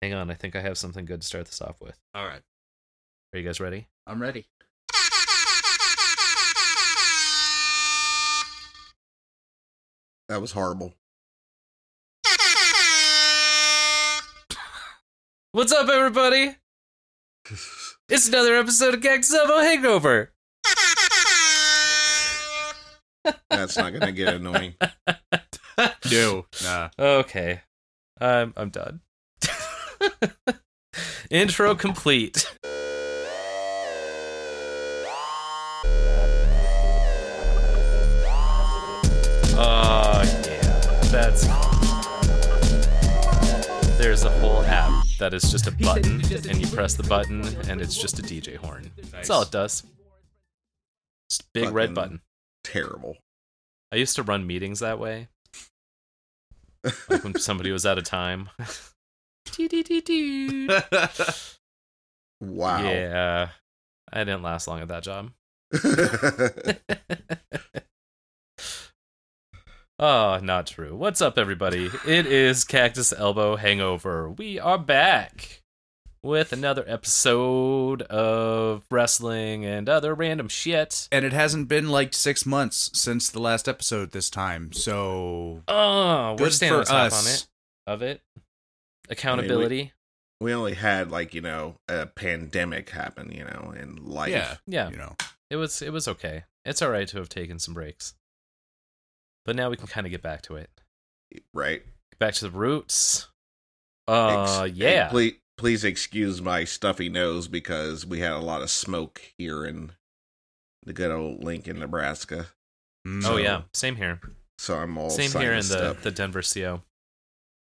[0.00, 1.98] Hang on, I think I have something good to start this off with.
[2.14, 2.42] All right.
[3.32, 3.88] Are you guys ready?
[4.06, 4.46] I'm ready.
[10.28, 10.94] That was horrible.
[15.52, 16.54] What's up, everybody?
[18.08, 20.32] It's another episode of Cactus Elbow Hangover.
[23.50, 24.74] That's not gonna get annoying.
[26.10, 26.44] No.
[26.64, 26.88] Nah.
[26.98, 27.60] Okay,
[28.20, 29.00] I'm I'm done.
[31.30, 32.50] Intro complete.
[39.60, 41.46] Oh yeah, that's.
[43.98, 47.80] There's a whole app that is just a button, and you press the button, and
[47.80, 48.90] it's just a DJ horn.
[49.10, 49.82] That's all it does.
[51.28, 52.20] Just big red button.
[52.64, 53.16] Terrible.
[53.92, 55.28] I used to run meetings that way.
[57.08, 58.50] Like when somebody was out of time.
[62.40, 62.82] Wow.
[62.82, 63.48] Yeah.
[64.12, 65.30] I didn't last long at that job.
[69.98, 70.96] oh, not true.
[70.96, 71.90] What's up, everybody?
[72.06, 74.30] It is Cactus Elbow Hangover.
[74.30, 75.62] We are back
[76.22, 81.08] with another episode of wrestling and other random shit.
[81.12, 86.36] and it hasn't been like six months since the last episode this time, so Oh,
[86.38, 86.90] we're staying for us.
[87.26, 87.46] on it.
[87.86, 88.20] Of it.
[89.10, 89.92] Accountability.
[90.40, 94.30] we only had like you know a pandemic happen, you know, in life.
[94.30, 94.90] yeah, yeah.
[94.90, 95.16] you know.
[95.50, 96.44] It was it was okay.
[96.64, 98.14] It's all right to have taken some breaks.
[99.44, 100.68] But now we can kind of get back to it.
[101.54, 101.82] Right.
[102.18, 103.28] Back to the roots.
[104.06, 105.08] Uh Ex- yeah.
[105.08, 109.92] please, please excuse my stuffy nose because we had a lot of smoke here in
[110.84, 112.48] the good old Lincoln, Nebraska.
[113.06, 113.24] Mm.
[113.26, 114.20] oh yeah, same here.
[114.58, 116.82] So I'm all Same here in the the Denver CO.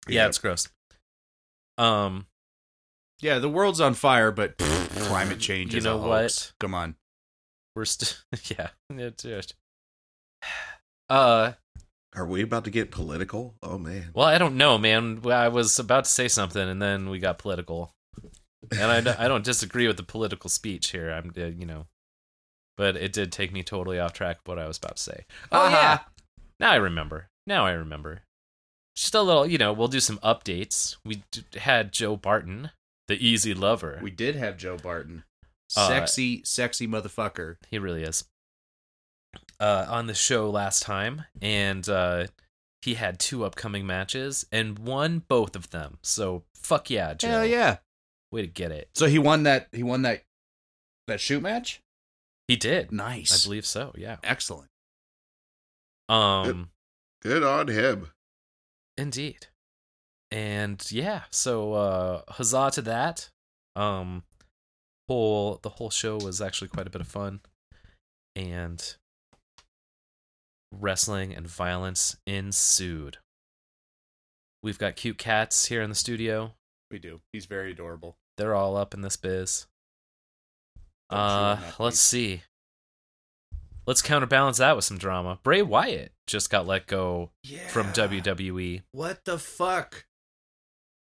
[0.09, 0.29] Yeah, Yep.
[0.29, 0.69] it's gross.
[1.79, 2.27] Um,
[3.21, 3.39] yeah.
[3.39, 5.73] The world's on fire, but pfft, climate change.
[5.75, 6.53] You is know a what?
[6.61, 6.97] Come on.
[7.75, 8.17] we're still
[8.57, 8.69] yeah.
[8.91, 9.55] It's just
[11.11, 11.53] uh
[12.15, 13.55] Are we about to get political?
[13.63, 14.11] Oh man.
[14.15, 15.21] well, I don't know, man.
[15.27, 17.93] I was about to say something and then we got political.
[18.71, 21.11] And I don't- I don't disagree with the political speech here.
[21.11, 21.87] I'm uh, you know,
[22.77, 25.27] but it did take me totally off track of what I was about to say.
[25.53, 25.71] Oh Uh-huh.
[25.77, 25.99] yeah.
[26.61, 27.29] Now I remember.
[27.47, 28.23] Now I remember.
[28.97, 30.97] Just a little, you know, we'll do some updates.
[31.05, 32.71] We d- had Joe Barton,
[33.09, 33.99] the easy lover.
[34.03, 35.25] We did have Joe Barton,
[35.77, 37.57] Uh, sexy, sexy motherfucker.
[37.69, 38.25] He really is.
[39.59, 42.27] Uh, on the show last time, and uh,
[42.83, 45.99] he had two upcoming matches and won both of them.
[46.03, 47.29] So fuck yeah, Joe!
[47.29, 47.79] Hell yeah!
[48.31, 48.91] way to get it.
[48.95, 49.69] So he won that.
[49.73, 50.23] He won that.
[51.07, 51.81] That shoot match.
[52.49, 52.93] He did.
[52.93, 53.45] Nice.
[53.45, 53.93] I believe so.
[53.97, 54.17] Yeah.
[54.23, 54.71] Excellent.
[56.09, 56.71] Um.
[57.23, 58.09] Good on him.
[58.97, 59.47] Indeed.
[60.31, 63.31] And yeah, so uh huzzah to that.
[63.77, 64.25] Um
[65.09, 67.41] whole the whole show was actually quite a bit of fun.
[68.37, 68.97] And
[70.73, 73.19] wrestling and violence ensued.
[74.63, 76.55] We've got cute cats here in the studio.
[76.91, 77.21] We do.
[77.33, 78.17] He's very adorable.
[78.37, 79.67] They're all up in this biz.
[81.11, 82.43] Don't Uh let's see.
[83.87, 85.39] Let's counterbalance that with some drama.
[85.43, 87.69] Bray Wyatt just got let go Yeah.
[87.69, 87.93] from.
[87.93, 88.83] WWE.
[88.93, 90.07] What the fuck?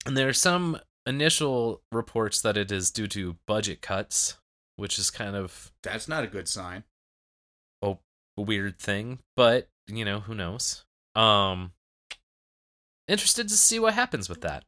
[0.05, 4.37] And there are some initial reports that it is due to budget cuts,
[4.75, 6.83] which is kind of That's not a good sign.
[7.81, 10.85] a weird thing, but you know, who knows.
[11.15, 11.73] Um
[13.07, 14.63] interested to see what happens with that.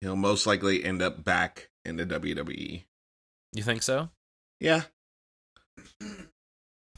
[0.00, 2.84] He'll most likely end up back in the WWE.
[3.52, 4.08] You think so?
[4.58, 4.84] Yeah.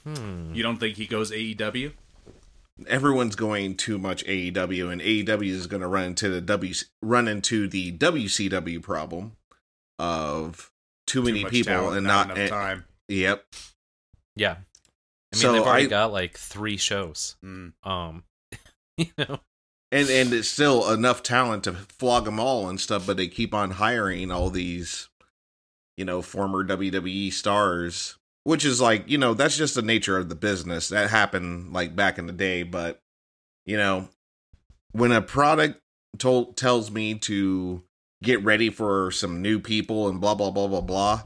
[0.04, 0.54] Hmm.
[0.54, 1.92] You don't think he goes AEW?
[2.88, 7.28] Everyone's going too much AEW, and AEW is going to run into the W run
[7.28, 9.36] into the WCW problem
[9.98, 10.70] of
[11.06, 12.26] too, Too many people talent, and not.
[12.26, 12.84] enough and- time.
[13.08, 13.44] yep.
[14.36, 14.52] Yeah.
[14.52, 17.36] I mean, So they've already I- got like 3 shows.
[17.44, 17.72] Mm.
[17.84, 18.24] Um
[18.96, 19.40] you know.
[19.92, 23.52] and and it's still enough talent to flog them all and stuff but they keep
[23.54, 25.08] on hiring all these
[25.96, 30.28] you know former wwe stars which is like you know that's just the nature of
[30.28, 30.88] the business.
[30.88, 33.02] That happened like back in the day but
[33.66, 34.08] you know
[34.92, 35.80] when a product
[36.18, 37.82] told tells me to
[38.22, 41.22] get ready for some new people and blah blah blah blah blah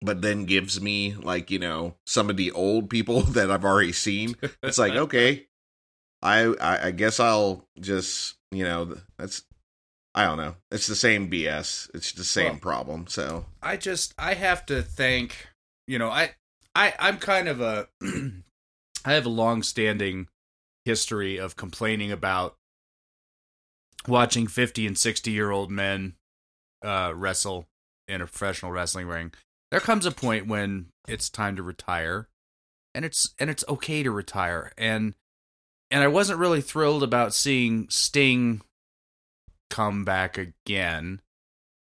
[0.00, 3.92] but then gives me like you know some of the old people that i've already
[3.92, 5.46] seen it's like okay
[6.22, 9.42] I, I I guess I'll just you know that's
[10.14, 10.56] I don't know.
[10.70, 13.46] It's the same BS it's the same Well- problem so.
[13.62, 15.46] I just I have to thank
[15.90, 16.30] you know I
[16.74, 17.88] I I'm kind of a
[19.04, 20.28] I have a long standing
[20.84, 22.54] history of complaining about
[24.06, 26.14] watching 50 and 60 year old men
[26.82, 27.66] uh, wrestle
[28.06, 29.32] in a professional wrestling ring,
[29.70, 32.28] there comes a point when it's time to retire,
[32.94, 34.72] and it's and it's okay to retire.
[34.78, 35.14] And
[35.90, 38.62] and I wasn't really thrilled about seeing Sting
[39.70, 41.20] come back again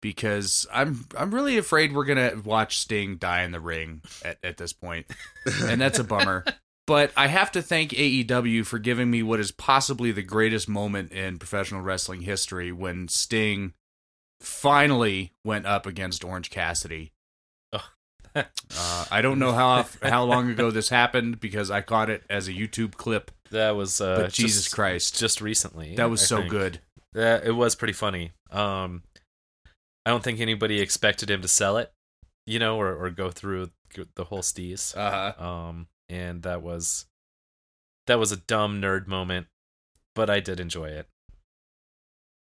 [0.00, 4.56] because I'm I'm really afraid we're gonna watch Sting die in the ring at, at
[4.56, 5.06] this point,
[5.64, 6.44] and that's a bummer.
[6.86, 11.12] But I have to thank AEW for giving me what is possibly the greatest moment
[11.12, 13.74] in professional wrestling history when Sting
[14.40, 17.12] finally went up against Orange Cassidy.
[18.34, 18.42] uh,
[19.10, 22.52] I don't know how how long ago this happened because I caught it as a
[22.52, 23.30] YouTube clip.
[23.50, 25.94] That was uh, Jesus just- Christ, just recently.
[25.96, 26.50] that was I so think.
[26.50, 26.80] good.
[27.12, 28.32] That it was pretty funny.
[28.50, 29.02] Um,
[30.08, 31.93] I don't think anybody expected him to sell it,
[32.46, 33.72] you know, or or go through
[34.14, 34.96] the whole steez.
[34.96, 37.05] Uh, Um, and that was
[38.06, 39.49] that was a dumb nerd moment,
[40.14, 41.08] but I did enjoy it.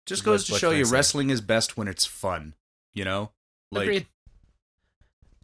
[0.05, 2.55] just What- goes to what show you, wrestling is best when it's fun.
[2.93, 3.31] You know,
[3.71, 4.07] like Agreed.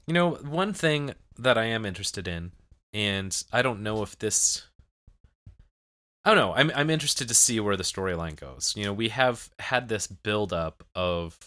[0.05, 2.51] You know, one thing that I am interested in,
[2.91, 4.65] and I don't know if this.
[6.25, 6.53] I don't know.
[6.53, 8.73] I'm I'm interested to see where the storyline goes.
[8.75, 11.37] You know, we have had this build up of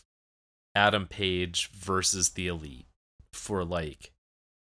[0.75, 2.87] Adam Page versus the Elite
[3.33, 4.13] for like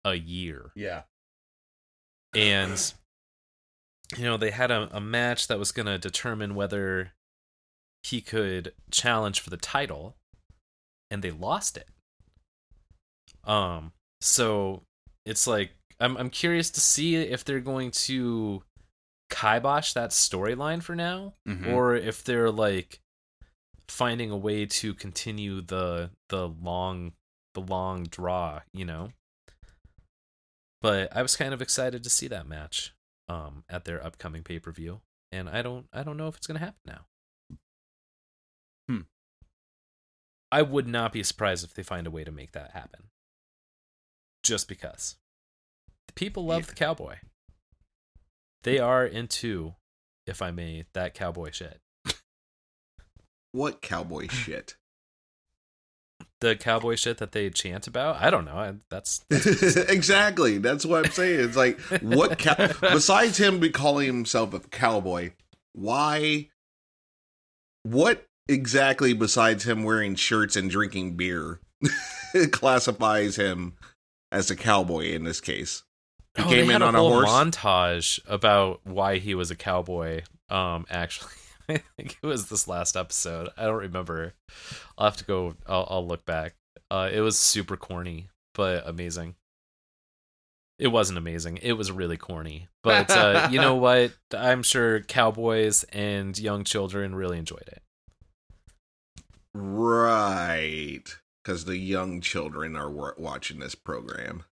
[0.04, 0.70] a year.
[0.74, 1.02] yeah,
[2.34, 2.92] and
[4.16, 7.12] you know they had a, a match that was going to determine whether
[8.02, 10.16] he could challenge for the title
[11.10, 11.86] and they lost it
[13.44, 14.82] um so
[15.26, 15.70] it's like
[16.00, 18.62] i'm i'm curious to see if they're going to
[19.30, 21.72] kibosh that storyline for now Mhm.
[21.72, 23.00] or if they're like
[23.90, 27.12] finding a way to continue the the long
[27.54, 29.10] the long draw you know?
[30.80, 32.94] But i was kind of excited to see that match
[33.28, 35.00] um at their upcoming pay-per-view
[35.32, 37.06] and i don't i don't know if it's going to happen now.
[38.88, 39.00] Hmm.
[40.52, 43.04] i would not be surprised if they find a way to make that happen.
[44.42, 45.16] Just because.
[46.06, 46.66] The people love Yeah.
[46.68, 47.16] the cowboy.
[48.62, 49.74] They are into
[50.26, 51.80] if i may that cowboy shit
[53.52, 54.76] What cowboy shit?
[56.40, 58.16] the cowboy shit that they chant about.
[58.22, 58.56] I don't know.
[58.56, 60.58] I, that's exactly.
[60.58, 61.40] That's what I'm saying.
[61.40, 65.32] It's like what cow- besides him be calling himself a cowboy,
[65.72, 66.48] why
[67.82, 71.60] what exactly besides him wearing shirts and drinking beer
[72.52, 73.74] classifies him
[74.32, 75.82] as a cowboy in this case?
[76.36, 77.28] He Oh, came in had on a horse.
[77.28, 80.22] montage about why he was a cowboy.
[80.48, 81.32] Um, actually,
[81.76, 83.48] I think it was this last episode.
[83.56, 84.34] I don't remember.
[84.98, 85.54] I'll have to go.
[85.66, 86.54] I'll, I'll look back.
[86.90, 89.36] Uh, it was super corny, but amazing.
[90.78, 91.58] It wasn't amazing.
[91.58, 92.68] It was really corny.
[92.82, 94.12] But uh, you know what?
[94.36, 97.82] I'm sure cowboys and young children really enjoyed it.
[99.54, 101.04] Right.
[101.42, 104.44] Because the young children are watching this program.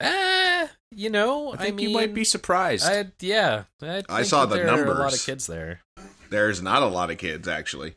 [0.00, 2.86] Ah, you know, I think mean, you might be surprised.
[2.86, 5.80] I yeah, I, I saw the there Are a lot of kids there.
[6.30, 7.94] There's not a lot of kids, actually.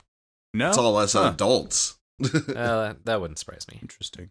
[0.54, 1.32] no, It's all us Huh.
[1.34, 1.98] adults.
[2.56, 3.80] Uh, that wouldn't surprise me.
[3.82, 4.30] interesting.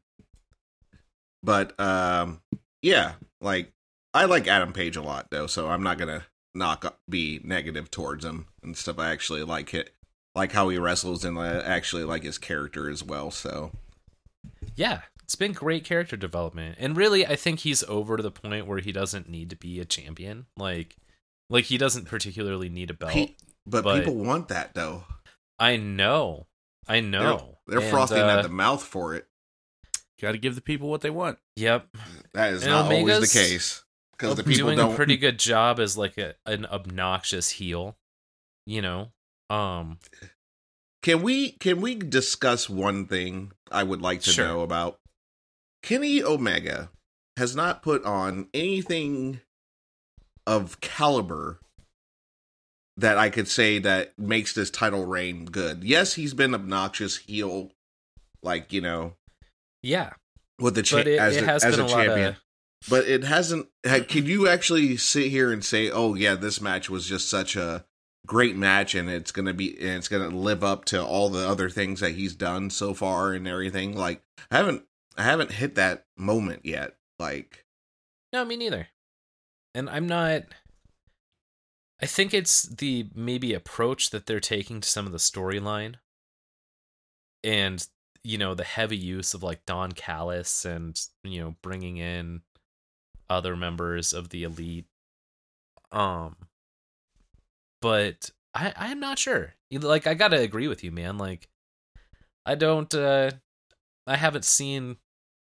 [1.42, 2.40] but um
[2.82, 3.72] yeah like
[4.14, 6.24] i like adam page a lot though so i'm not gonna
[6.54, 9.94] knock be negative towards him and stuff i actually like it
[10.34, 13.72] like how he wrestles and I actually like his character as well so
[14.76, 18.66] Yeah, it's been great character development, and really, I think he's over to the point
[18.66, 20.46] where he doesn't need to be a champion.
[20.56, 20.96] Like,
[21.50, 23.12] like he doesn't particularly need a belt.
[23.12, 23.34] Pe-
[23.66, 25.04] but, But- people want that though
[25.58, 26.46] I know,
[26.88, 27.58] I know.
[27.66, 29.26] they're And, frothing uh, at the mouth for it
[30.20, 31.38] Got to give the people what they want.
[31.56, 31.86] Yep,
[32.34, 35.16] that is And not always Omega's the case because the people doing don't a pretty
[35.16, 37.96] good job as like a, an obnoxious heel.
[38.66, 39.12] You know,
[39.48, 39.98] um,
[41.02, 44.46] Can we can we discuss one thing I would like to Sure.
[44.46, 44.98] know about?
[45.82, 46.90] Kenny Omega
[47.38, 49.40] has not put on anything
[50.46, 51.60] of caliber
[53.00, 55.82] that I could say that makes this title reign good.
[55.82, 57.72] Yes, he's been obnoxious heel,
[58.42, 59.14] like you know,
[59.82, 60.12] yeah,
[60.58, 62.28] with the cha- but it, as, it a, as a champion.
[62.28, 62.36] of
[62.88, 63.68] But it hasn't.
[63.84, 67.84] Can you actually sit here and say, "Oh yeah, this match was just such a
[68.26, 71.70] great match, and it's gonna be, and it's gonna live up to all the other
[71.70, 73.96] things that he's done so far and everything"?
[73.96, 74.84] Like, I haven't,
[75.16, 76.96] I haven't hit that moment yet.
[77.18, 77.64] Like,
[78.32, 78.88] No, me neither.
[79.74, 80.44] And I'm not.
[82.02, 85.96] I think it's the maybe approach that they're taking to some of the storyline,
[87.44, 87.86] and
[88.24, 92.42] you know the heavy use of like Don Callis and you know bringing in
[93.28, 94.86] other members of the elite.
[95.92, 96.36] Um,
[97.82, 99.54] but I I'm not sure.
[99.70, 101.18] Like I gotta agree with you, man.
[101.18, 101.48] Like,
[102.46, 102.94] I don't.
[102.94, 103.32] uh
[104.06, 104.96] I haven't seen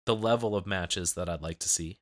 [0.06, 2.00] the level of matches that I'd like to see.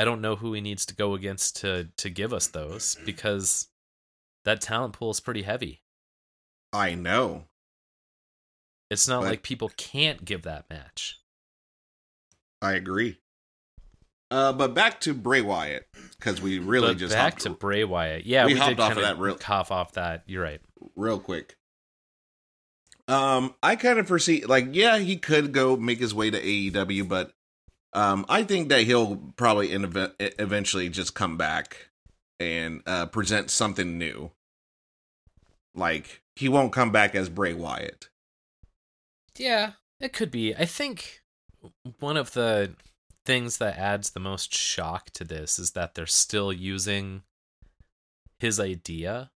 [0.00, 3.68] I don't know who he needs to go against to to give us those because
[4.46, 5.82] that talent pool is pretty heavy.
[6.72, 7.44] I know.
[8.90, 11.18] It's not But- like people can't give that match.
[12.62, 13.18] I agree.
[14.30, 15.86] Uh, but back to Bray Wyatt
[16.18, 18.24] because we really but just back hopped to Bray Wyatt.
[18.24, 20.22] Yeah, we we, hopped did off of that real- cough off that.
[20.26, 20.62] You're right.
[20.96, 21.56] real quick.
[23.06, 27.06] Um, I kind of foresee like yeah, he could go make his way to AEW,
[27.06, 27.32] but
[27.92, 31.88] um, I think that he'll probably in ev- eventually just come back
[32.38, 34.30] and uh, present something new.
[35.74, 38.08] Like he won't come back as Bray Wyatt.
[39.36, 40.54] Yeah, it could be.
[40.54, 41.20] I think
[42.00, 42.74] one of the
[43.26, 47.22] things that adds the most shock to this is that they're still using
[48.38, 49.30] his idea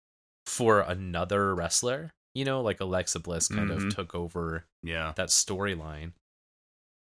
[0.46, 2.12] for another wrestler.
[2.34, 3.88] You know, like Alexa Bliss kind Mhm.
[3.88, 5.14] of took over Yeah.
[5.16, 6.14] that storyline.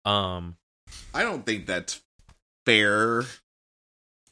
[0.06, 0.58] Um,
[1.14, 2.02] I don't think that's
[2.66, 3.24] fair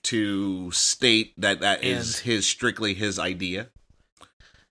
[0.04, 3.70] to state that that is And- his strictly his idea.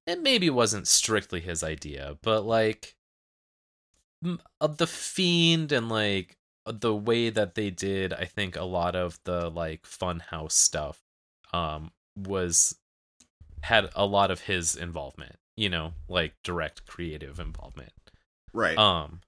[0.07, 2.95] it maybe wasn't strictly his idea, but like
[4.61, 6.37] of the fiend and like
[6.67, 11.00] the way that they did, I think a lot of the like funhouse stuff
[11.53, 12.76] um was
[13.62, 17.93] had a lot of his involvement, you know, like direct creative involvement.
[18.53, 18.76] Right.
[18.79, 19.21] Um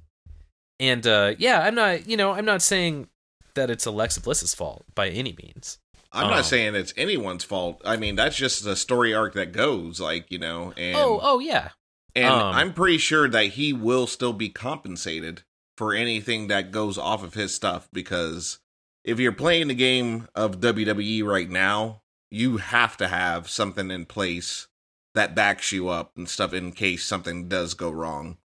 [0.80, 3.08] and uh yeah, I'm not, you know, I'm not saying
[3.54, 5.78] that it's Alexa Bliss's fault by any means.
[6.12, 7.82] I'm um, not saying it's anyone's fault.
[7.84, 11.38] I mean, that's just the story arc that goes, like, you know, and oh, oh
[11.40, 11.70] yeah.
[12.14, 15.42] and um, I'm pretty sure that he will still be compensated
[15.76, 18.60] for anything that goes off of his stuff because
[19.04, 24.06] if you're playing the game of WWE right now, you have to have something in
[24.06, 24.68] place
[25.14, 28.38] that backs you up and stuff in case something does go wrong.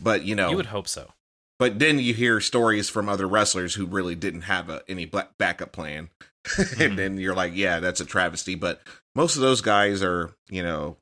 [0.00, 1.10] But you know, You would hope so.
[1.58, 5.06] But then you hear stories from other wrestlers who really didn't have a, any
[5.38, 6.10] backup plan.
[6.46, 6.80] Mhm.
[6.86, 8.54] and then you're like, yeah, that's a travesty.
[8.54, 8.80] But
[9.14, 10.96] most of those guys are, you know,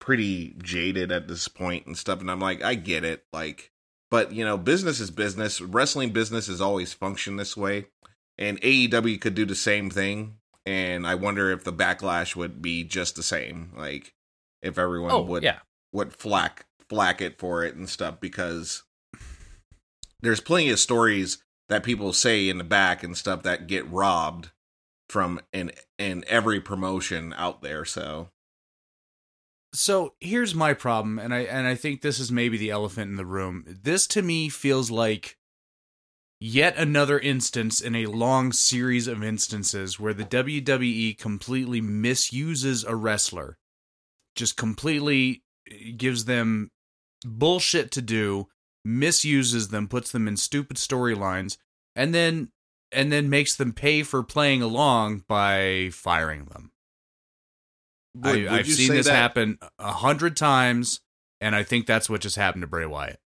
[0.00, 2.20] pretty jaded at this point and stuff.
[2.20, 3.24] And I'm like, I get it.
[3.32, 3.70] Like,
[4.10, 5.60] but, you know, business is business.
[5.60, 7.86] Wrestling business has always functioned this way.
[8.36, 10.36] And AEW could do the same thing.
[10.66, 13.72] And I wonder if the backlash would be just the same.
[13.76, 14.12] Like,
[14.62, 15.60] if everyone Oh, would yeah.
[15.92, 18.82] would flack flack it for it and stuff because
[20.22, 24.50] there's plenty of stories that people say in the back and stuff that get robbed
[25.08, 28.28] from in in every promotion out there so
[29.72, 33.16] So here's my problem, and I and I think this is maybe the elephant in
[33.16, 33.64] the room.
[33.66, 35.36] This to me feels like
[36.40, 42.96] yet another instance in a long series of instances where the WWE completely misuses a
[42.96, 43.58] wrestler,
[44.34, 46.70] just completely eh, gives them
[47.24, 48.48] bullshit to do,
[48.84, 51.56] misuses them, puts them in stupid storylines,
[51.96, 52.50] and then
[52.92, 56.72] and then makes them pay for playing along by firing them.
[58.16, 61.00] Would- I, I've seen this that- happen a hundred times,
[61.40, 63.20] and I think that's what just happened to Bray Wyatt.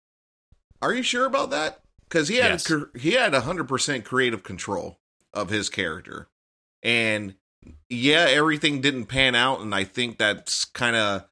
[0.81, 2.67] are you sure about that because he had Yes.
[2.67, 4.99] cr- he had 100% creative control
[5.33, 6.27] of his character
[6.83, 7.35] and
[7.87, 11.23] yeah everything didn't pan out and i think that's kind of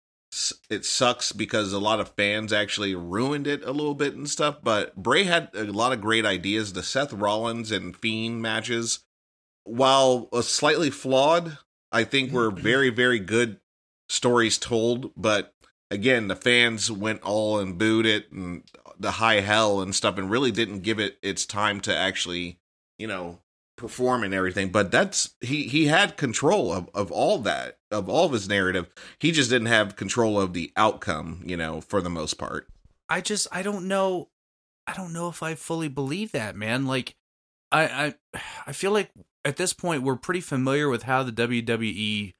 [0.69, 4.57] it sucks because a lot of fans actually ruined it a little bit and stuff
[4.61, 6.73] but bray had a lot of great ideas.
[6.73, 8.99] The seth rollins and fiend matches
[9.63, 11.57] while uh, slightly flawed
[11.91, 13.59] i think were very very good
[14.07, 15.53] stories told but
[15.91, 18.63] again the fans went all and booed it and
[18.97, 22.59] the high hell and stuff and really didn't give it its time to actually
[22.97, 23.39] you know
[23.79, 28.25] perform and everything but that's he he had control of of all that of all
[28.25, 28.87] of his narrative
[29.19, 32.67] he just didn't have control of the outcome you know for the most part
[33.09, 34.29] I just I don't know
[34.87, 36.85] I don't know if I fully believe that, man.
[36.85, 37.15] Like
[37.71, 39.11] I I I feel like
[39.43, 42.33] at this point we're pretty familiar with how the WWE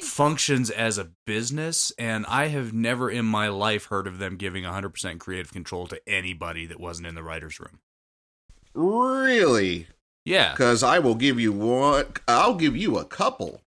[0.00, 4.64] functions as a business and I have never in my life heard of them giving
[4.64, 7.80] 100% creative control to anybody that wasn't in the writers room.
[8.74, 9.86] really
[10.24, 10.52] Yeah.
[10.52, 13.60] because i will give you one i'll give you a couple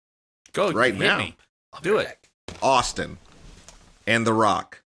[0.52, 1.26] Go right now.
[1.82, 2.28] Do it.
[2.62, 3.18] austin
[4.06, 4.82] and the rock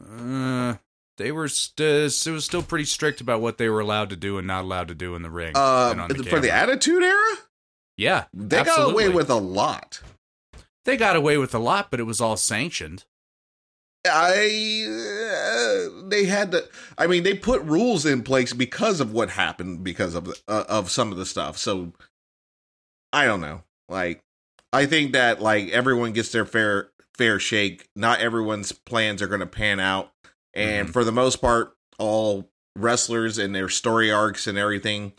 [0.00, 0.74] Uh,
[1.18, 1.80] they were st-
[2.26, 4.88] it was still pretty strict about what they were allowed to do and not allowed
[4.88, 5.48] to do in the ring.
[5.56, 5.56] and
[6.00, 7.36] uh on for the attitude era
[7.98, 10.02] yeah, they got away with a lot
[10.84, 13.04] They got away with a lot, but it was all sanctioned.
[14.10, 16.64] I uh, they had to.
[16.98, 20.90] I mean, they put rules in place because of what happened because of uh, of
[20.90, 21.58] some of the stuff.
[21.58, 21.92] So
[23.12, 23.62] I don't know.
[23.88, 24.22] Like
[24.72, 27.88] I think that like everyone gets their fair fair shake.
[27.96, 30.12] Not everyone's plans are going to pan out,
[30.54, 30.92] and Mhm.
[30.92, 35.12] for the most part, all wrestlers and their story arcs and everything,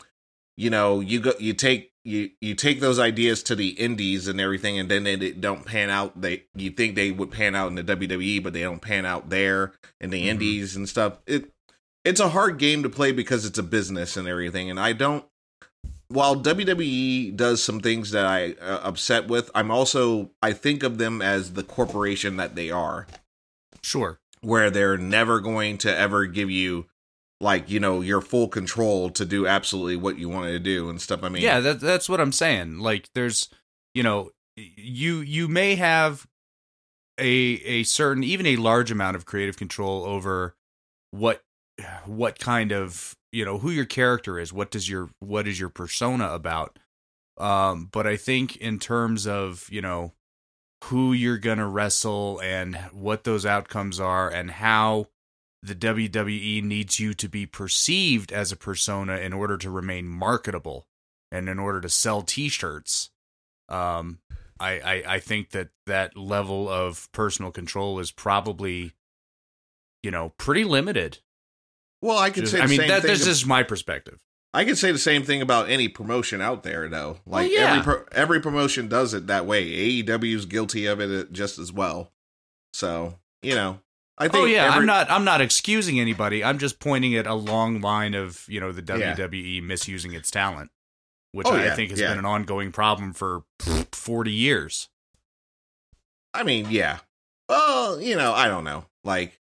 [0.56, 4.40] you know, you go, you take you you take those ideas to the indies and
[4.40, 6.20] everything, and then they, they don't pan out.
[6.20, 9.28] They you think they would pan out in the WWE, but they don't pan out
[9.30, 10.28] there in the Mhm.
[10.30, 11.18] indies and stuff.
[11.26, 11.50] It
[12.04, 15.24] it's a hard game to play because it's a business and everything, and I don't.
[16.10, 20.96] While WWE does some things that I uh, upset with, I'm also I think of
[20.98, 23.06] them as the corporation that they are
[23.82, 24.18] Sure.
[24.40, 26.86] where they're never going to ever give you
[27.40, 31.00] like you know your full control to do absolutely what you want to do and
[31.00, 32.78] stuff i mean yeah, that, that's what I'm saying.
[32.78, 33.48] Like, there's,
[33.94, 36.26] you know, you you may have
[37.18, 40.56] a a certain, even a large amount of creative control over
[41.10, 41.42] what
[42.04, 44.52] what kind of you know who your character is.
[44.52, 46.78] What does your what is your persona about?
[47.38, 50.12] Um, but I think in terms of you know
[50.84, 55.06] who you're gonna wrestle and what those outcomes are and how
[55.62, 60.86] the WWE needs you to be perceived as a persona in order to remain marketable
[61.32, 63.10] and in order to sell T-shirts.
[63.68, 64.20] Um,
[64.60, 68.92] I, I I think that that level of personal control is probably,
[70.02, 71.18] you know, pretty limited.
[72.02, 74.18] well i could Just- say the I mean, that, that's just my perspective.
[74.54, 77.72] i could say the same thing about any promotion out there though like yeah.
[77.72, 82.12] every pro- every promotion does it that way aew's guilty of it just as well
[82.72, 83.80] so you know
[84.18, 86.42] i think Oh yeah, every- I'm not I'm not excusing anybody.
[86.44, 89.14] I'm just pointing at a long line of you know the Yeah.
[89.14, 90.70] WWE misusing its talent,
[91.32, 92.08] which Oh, I yeah, think has yeah.
[92.10, 93.42] been an ongoing problem for
[93.92, 94.88] 40 years.
[96.34, 96.98] I mean, yeah.
[97.48, 98.84] Well, you know, I don't know.
[99.04, 99.38] Like,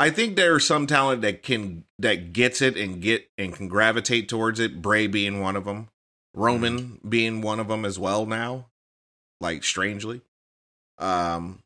[0.00, 4.28] I think there's some talent that can that gets it and get and can gravitate
[4.28, 4.80] towards it.
[4.82, 5.88] Bray being one of them,
[6.34, 8.24] Roman being one of them as well.
[8.26, 8.66] Now,
[9.40, 10.22] like strangely,
[10.98, 11.62] um,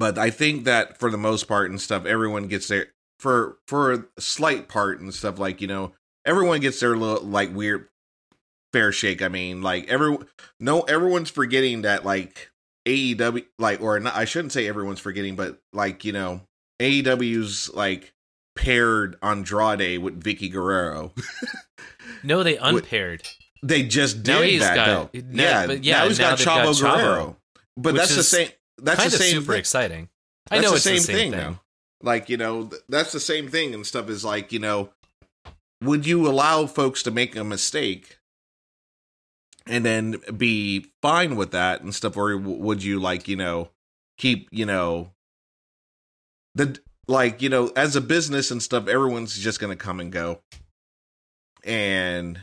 [0.00, 2.86] but I think that for the most part and stuff, everyone gets their
[3.20, 5.38] for for a slight part and stuff.
[5.38, 5.92] Like you know,
[6.24, 7.86] everyone gets their little like weird
[8.72, 9.20] fair shake.
[9.20, 10.16] I mean, like every
[10.58, 12.50] no, everyone's forgetting that like
[12.88, 16.40] AEW, like, or not, I shouldn't say everyone's forgetting, but like, you know,
[16.80, 18.14] AEW's like
[18.56, 21.12] paired Andrade with Vickie Guerrero.
[22.22, 23.26] No, they unpaired.
[23.62, 25.20] They just Now did he's that, got- though.
[25.20, 27.36] now- yeah, but yeah, now he's now got they've got Chavo Chavo, Guerrero.
[27.78, 28.48] But that's the same.
[28.82, 29.34] That's kind the same.
[29.34, 29.58] super thing.
[29.60, 30.08] exciting.
[30.50, 31.40] I That's know the it's same, the same thing, thing.
[31.40, 31.58] though.
[32.02, 34.08] Like you know, th- that's the same thing and stuff.
[34.08, 34.90] Is like you know,
[35.82, 38.18] would you allow folks to make a mistake
[39.66, 43.68] and then be fine with that and stuff, or w- would you like you know
[44.18, 45.12] keep you know
[46.54, 50.40] the like you know as a business and stuff, everyone's just gonna come and go,
[51.64, 52.40] and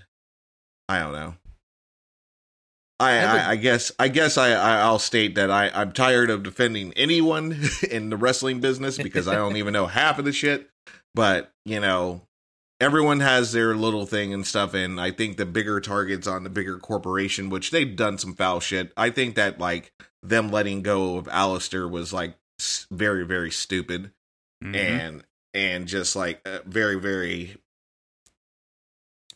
[0.87, 1.33] I don't know.
[2.99, 6.43] I, I I, guess I guess I, I I'll state that I I'm tired of
[6.43, 7.59] defending anyone
[7.91, 10.69] in the wrestling business because I don't even know half of the shit.
[11.13, 12.21] But you know,
[12.81, 16.49] everyone has their little thing and stuff, and I think the bigger targets on the
[16.49, 18.91] bigger corporation, which they've done some foul shit.
[18.97, 19.91] I think that like
[20.23, 22.35] them letting go of Aleister was like
[22.91, 24.11] very very stupid
[24.63, 24.75] Mhm.
[24.75, 27.57] and and just like uh, very very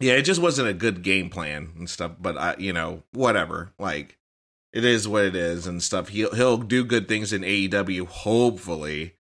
[0.02, 3.72] yeah it just wasn't a good game plan and stuff but i you know whatever.
[3.80, 4.18] Like
[4.74, 6.08] it is what it is and stuff.
[6.10, 9.16] He'll he'll do good things in AEW hopefully.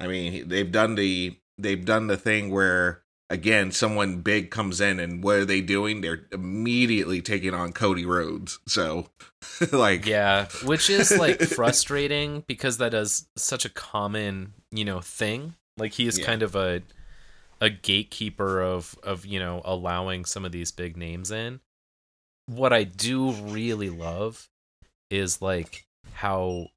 [0.00, 5.00] I mean they've done the they've done the thing where again someone big comes in
[5.00, 6.00] and what are they doing?
[6.00, 8.58] They're immediately taking on Cody Rhodes.
[8.66, 9.08] So
[9.72, 15.54] like Yeah, which is like frustrating because that is such a common, you know, thing.
[15.78, 16.26] Like he is Yeah.
[16.26, 16.82] kind of a
[17.60, 21.60] a gatekeeper of of, you know, allowing some of these big names in.
[22.46, 24.48] What I do really love
[25.10, 26.68] is like how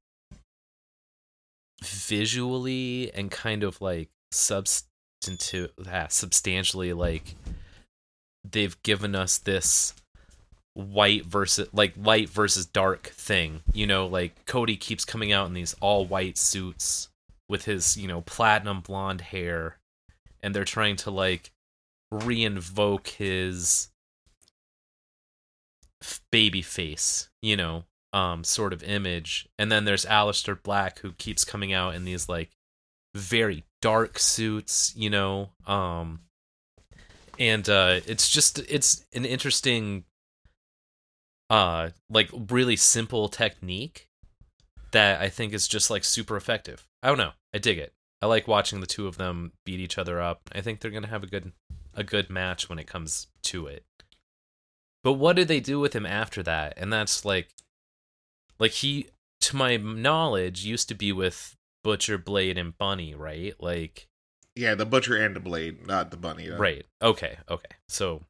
[1.82, 7.34] visually and kind of like substantive ah, substantially like
[8.48, 9.94] they've given us this
[10.74, 13.60] white versus like light versus dark thing.
[13.72, 17.08] You know, like Cody keeps coming out in these all white suits
[17.48, 19.76] with his, you know, platinum blonde hair
[20.42, 21.52] and they're trying to like
[22.12, 23.88] reinvoke his
[26.30, 29.48] baby face, you know, um sort of image.
[29.58, 32.50] And then there's Aleister Black who keeps coming out in these like
[33.14, 36.20] very dark suits, you know, um
[37.38, 40.04] and uh it's just it's an interesting
[41.48, 44.08] uh like really simple technique
[44.92, 46.86] that I think is just like super effective.
[47.02, 47.32] I don't know.
[47.54, 47.92] I dig it.
[48.22, 50.42] I like watching the two of them beat each other up.
[50.52, 51.52] I think they're going to have a good
[51.94, 53.84] a good match when it comes to it.
[55.02, 56.74] But what did they do with him after that?
[56.76, 57.48] And that's like
[58.58, 59.08] like he
[59.40, 63.54] to my knowledge used to be with Butcher, Blade, and Bunny, right?
[63.58, 64.06] Like,
[64.54, 66.46] Yeah, the butcher and the blade, not the bunny.
[66.48, 66.58] though.
[66.58, 66.84] right?
[67.00, 67.70] Okay, okay.
[67.88, 68.24] So,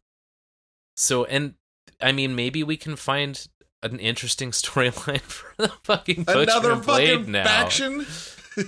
[0.96, 1.54] so, and
[2.00, 3.44] I mean, maybe we can find
[3.82, 7.44] an interesting storyline for the fucking Butcher Another and Blade fucking now.
[7.44, 8.06] faction.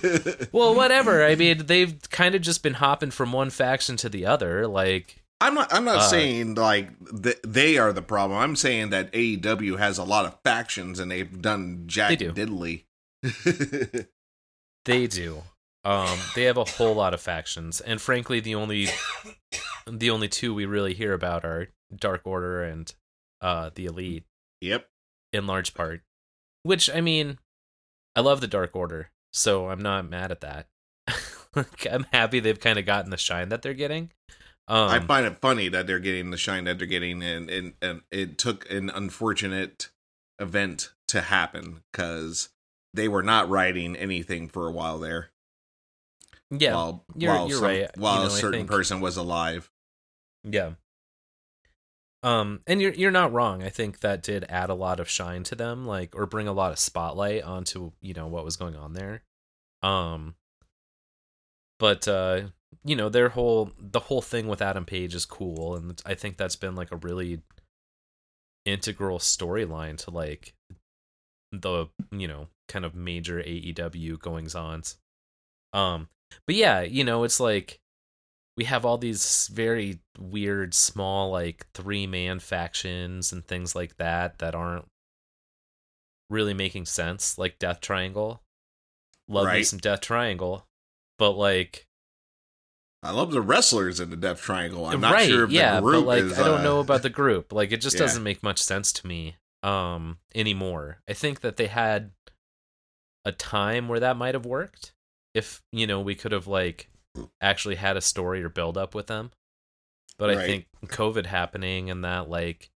[0.51, 1.23] Well, whatever.
[1.25, 4.67] I mean, they've kind of just been hopping from one faction to the other.
[4.67, 5.73] Like, I'm not.
[5.73, 6.89] I'm not Uh, saying like
[7.23, 8.39] th- they are the problem.
[8.39, 12.31] I'm saying that AEW has a lot of factions and they've done jack They do.
[12.31, 12.83] diddly.
[14.85, 15.43] They do.
[15.85, 18.87] Um, they have a whole lot of factions, and frankly, the only
[19.87, 22.93] the only two we really hear about are Dark Order and
[23.41, 24.25] uh, the Elite,
[24.61, 24.87] yep.
[25.31, 26.01] in large part.
[26.63, 27.37] Which I mean,
[28.15, 30.67] I love the Dark Order, so I'm not mad at that.
[31.55, 34.09] Like, I'm happy they've kind of gotten the shine that they're getting.
[34.67, 37.73] Um, I find it funny that they're getting the shine that they're getting, and and,
[37.79, 39.89] and it took an unfortunate
[40.39, 42.49] event to happen because
[42.95, 45.29] they were not writing anything for a while there.
[46.49, 47.97] yeah, while, you're- while you're some- right.
[47.97, 49.69] While You know, a certain think- person was alive.
[50.43, 50.71] Yeah.
[52.23, 53.61] Um, and you're you're not wrong.
[53.61, 56.53] I think that did add a lot of shine to them, like or bring a
[56.53, 59.23] lot of spotlight onto you know what was going on there.
[59.81, 60.35] Um,
[61.79, 62.43] but uh,
[62.85, 66.37] you know their whole the whole thing with Adam Page is cool, and I think
[66.37, 67.41] that's been like a really
[68.65, 70.53] integral storyline to like
[71.51, 74.95] the you know kind of major AEW goings ons.
[75.73, 76.07] Um,
[76.47, 77.81] but yeah, you know it's like
[78.57, 84.39] we have all these very weird small like three man factions and things like that
[84.39, 84.85] that aren't
[86.29, 88.41] really making sense like death triangle
[89.27, 89.65] love me Right.
[89.65, 90.65] some death triangle
[91.17, 91.85] but like
[93.05, 94.85] I love the wrestlers in the Death Triangle.
[94.85, 96.39] I'm not right sure if yeah the group but like is.
[96.39, 97.99] i don't uh, know about the group like it just yeah.
[98.03, 102.11] doesn't make much sense to me um anymore i think that they had
[103.25, 104.93] a time where that might have worked
[105.33, 106.89] if you know we could have like
[107.41, 109.31] actually had a story or build up with them.
[110.17, 112.69] But i think covid happening and that like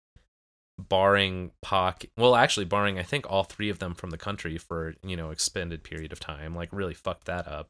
[0.78, 4.96] barring Pac, well actually barring i think all three of them from the country for
[5.04, 7.70] you know extended period of time like really fucked that up.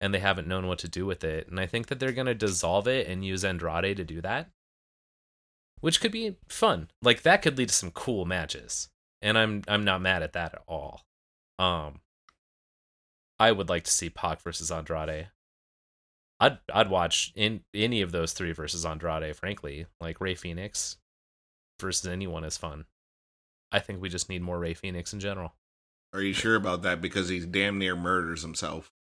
[0.00, 1.48] And they haven't known what to do with it.
[1.48, 4.50] And i think that they're going to dissolve it and use andrade to do that
[5.80, 6.88] which could be fun.
[7.02, 8.88] Like that could lead to some cool matches.
[9.20, 11.02] And i'm i'm not mad at that at all.
[11.58, 12.00] Um
[13.38, 15.28] i would like to see Pac versus andrade
[16.42, 20.96] i'd i'd watch in any of those three versus andrade frankly like Rey Fenix
[21.80, 22.84] versus anyone is fun
[23.72, 25.54] i think we just need more Rey Fenix in general
[26.12, 27.00] Are you sure about that?
[27.00, 28.92] Because he damn near murders himself.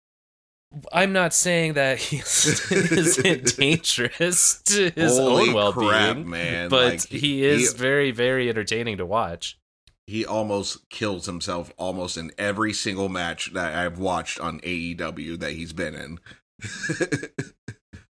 [0.92, 6.68] I'm not saying that he isn't dangerous to his Holy own well being, man!
[6.68, 9.58] but Like, he is very, very entertaining to watch.
[10.06, 15.52] he almost kills himself almost in every single match that I've watched on AEW that
[15.54, 16.18] he's been in.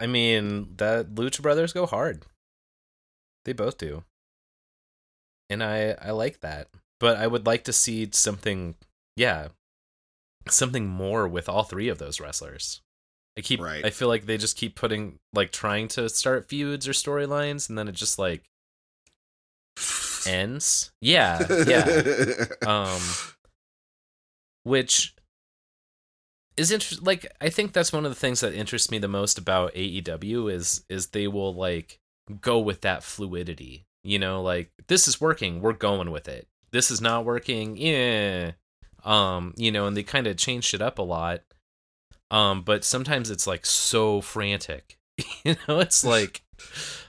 [0.00, 2.24] I mean, that Lucha Brothers go hard.
[3.44, 4.04] They both do.
[5.48, 6.68] And I I like that.
[6.98, 8.76] But I would like to see something
[9.16, 9.48] yeah,
[10.48, 12.80] something more with all three of those wrestlers.
[13.38, 13.84] I keep Right.
[13.84, 17.78] I feel like they just keep putting like trying to start feuds or storylines and
[17.78, 18.44] then it just like
[20.26, 20.92] ends.
[21.00, 22.44] Yeah, yeah.
[22.66, 23.00] um
[24.62, 25.14] which
[26.61, 29.38] is interesting like i think that's one of the things that interests me the most
[29.38, 31.99] about aew is is they will like
[32.40, 36.46] go with that fluidity you know like this is working we're going with it.
[36.73, 38.53] This is not working yeah.
[39.05, 41.40] Um you know and they kind of changed it up a lot.
[42.31, 44.99] Um but sometimes it's like so frantic
[45.44, 46.42] you know it's like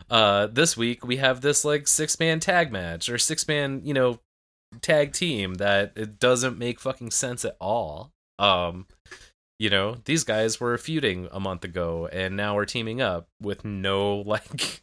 [0.09, 3.93] uh this week we have this like six man tag match or six man you
[3.93, 4.19] know
[4.81, 8.13] tag team that it doesn't make fucking sense at all.
[8.39, 8.87] Um,
[9.61, 13.63] you know, these guys were feuding a month ago and now we're teaming up with
[13.63, 14.81] no like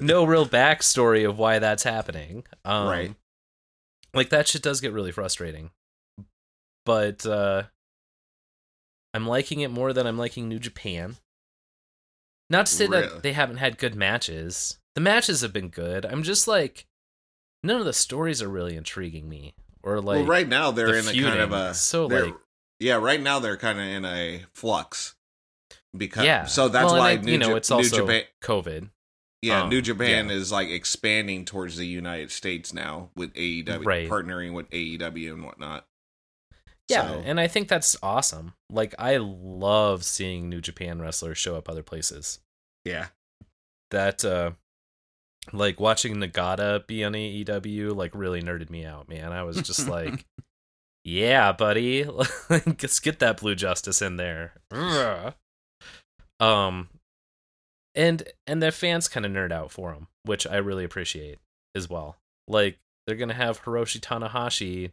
[0.00, 2.44] no real backstory of why that's happening.
[2.64, 3.14] Um, Right.
[4.14, 5.70] Like that shit does get really frustrating.
[6.86, 7.64] But uh
[9.12, 11.16] I'm liking it more than I'm liking New Japan.
[12.50, 13.08] Not to say Really?
[13.08, 14.78] that they haven't had good matches.
[14.94, 16.06] The matches have been good.
[16.06, 16.86] I'm just like
[17.64, 19.56] none of the stories are really intriguing me.
[19.82, 22.32] Or like well, right now they're the in a kind of a So, like-
[22.80, 22.94] yeah.
[22.96, 25.14] Right now they're kind of in a flux
[25.96, 26.44] because yeah.
[26.46, 28.22] So that's Well, why I- New, you know Ja- it's New also Japan.
[28.42, 28.90] COVID.
[29.42, 30.36] Yeah, um, New Japan yeah.
[30.36, 34.08] is like expanding towards the United States now with AEW, Right.
[34.08, 35.86] partnering with AEW and whatnot.
[36.88, 38.54] Yeah, So- and I think that's awesome.
[38.70, 42.40] Like I love seeing New Japan wrestlers show up other places.
[42.84, 43.08] yeah,
[43.90, 44.52] That uh
[45.52, 49.30] like watching Nagata be on AEW like really nerded me out, man.
[49.32, 50.24] I was just like
[51.04, 52.04] yeah, buddy,
[52.48, 54.54] let's get that Blue Justice in there.
[56.40, 56.88] Um,
[57.94, 61.38] and and their fans kind of nerd out for him, which I really appreciate
[61.74, 62.16] as well.
[62.48, 64.90] Like they're gonna have Hiroshi Tanahashi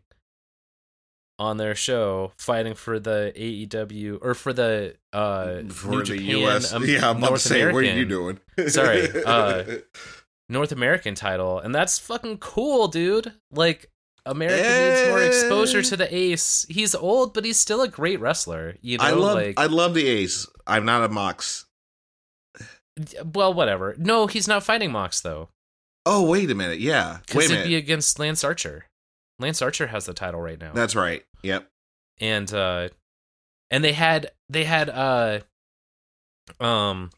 [1.40, 6.38] on their show fighting for the AEW or for the uh For New the Japan,
[6.44, 6.74] US.
[6.74, 8.40] um, yeah, I'm about to North say, what are you doing?
[8.68, 9.64] Sorry, uh,
[10.50, 13.34] North American title, and that's fucking cool, dude.
[13.52, 13.90] Like
[14.26, 15.84] America needs more exposure Eh.
[15.84, 16.66] to the Ace.
[16.70, 18.76] He's old, but he's still a great wrestler.
[18.82, 20.48] You know, I love like I love the ace.
[20.68, 21.66] I'm not a Mox.
[23.34, 23.96] well, whatever.
[23.98, 25.50] No, he's not fighting Mox though,
[26.06, 26.80] Oh, wait a minute.
[26.80, 27.14] Yeah.
[27.14, 28.86] Wait because it'd be against Lance Archer.
[29.40, 31.24] Lance Archer has the title right now, That's right.
[31.44, 31.68] Yep.
[32.20, 32.90] and uh,
[33.72, 35.40] and they had they had uh,
[36.60, 37.10] um,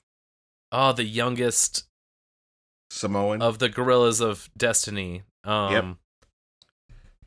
[0.71, 1.83] oh, the youngest
[2.91, 5.23] Samoan of the Guerrillas of Destiny.
[5.43, 5.85] Um, Yep.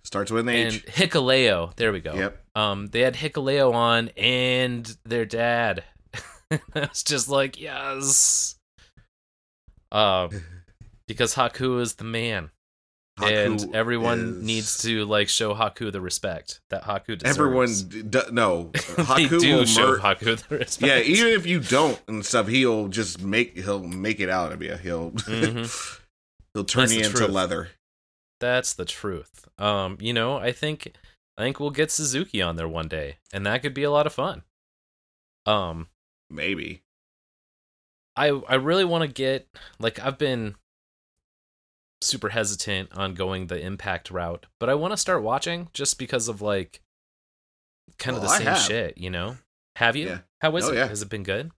[0.07, 0.87] Starts with an and H.
[0.87, 1.75] Hikuleo.
[1.75, 2.14] There we go.
[2.14, 2.40] Yep.
[2.55, 5.83] Um, they had Hikuleo on and their dad.
[6.51, 8.55] I was just like, yes.
[9.90, 10.31] Um,
[11.09, 12.51] because Haku is the man,
[13.21, 17.38] and everyone is- needs to like show Haku the respect that Haku deserves.
[17.38, 18.64] Everyone, d- no.
[18.75, 20.88] Haku do will show mur- Haku the respect.
[20.88, 24.62] Yeah, even if you don't and stuff, he'll just make he'll make it out of
[24.62, 24.77] you.
[24.77, 26.01] He'll Mhm.
[26.55, 27.31] he'll turn That's you into truth.
[27.31, 27.71] leather.
[28.40, 29.49] That's the truth.
[29.59, 30.92] Um, you know, I think
[31.38, 34.07] I think we'll get Suzuki on there one day, and that could be a lot
[34.07, 34.42] of fun.
[35.46, 35.88] Um,
[36.31, 36.83] Maybe.
[38.16, 39.46] I I really want to get
[39.79, 40.57] like I've been
[42.01, 46.29] super hesitant on going the impact route, but I want to start watching just because
[46.29, 46.81] of like
[47.99, 49.37] kind of Well, the same shit, you know?
[49.77, 50.07] Have you?
[50.09, 50.18] Yeah.
[50.40, 50.77] How is Oh, it?
[50.77, 50.87] yeah.
[50.88, 51.51] Has it been good?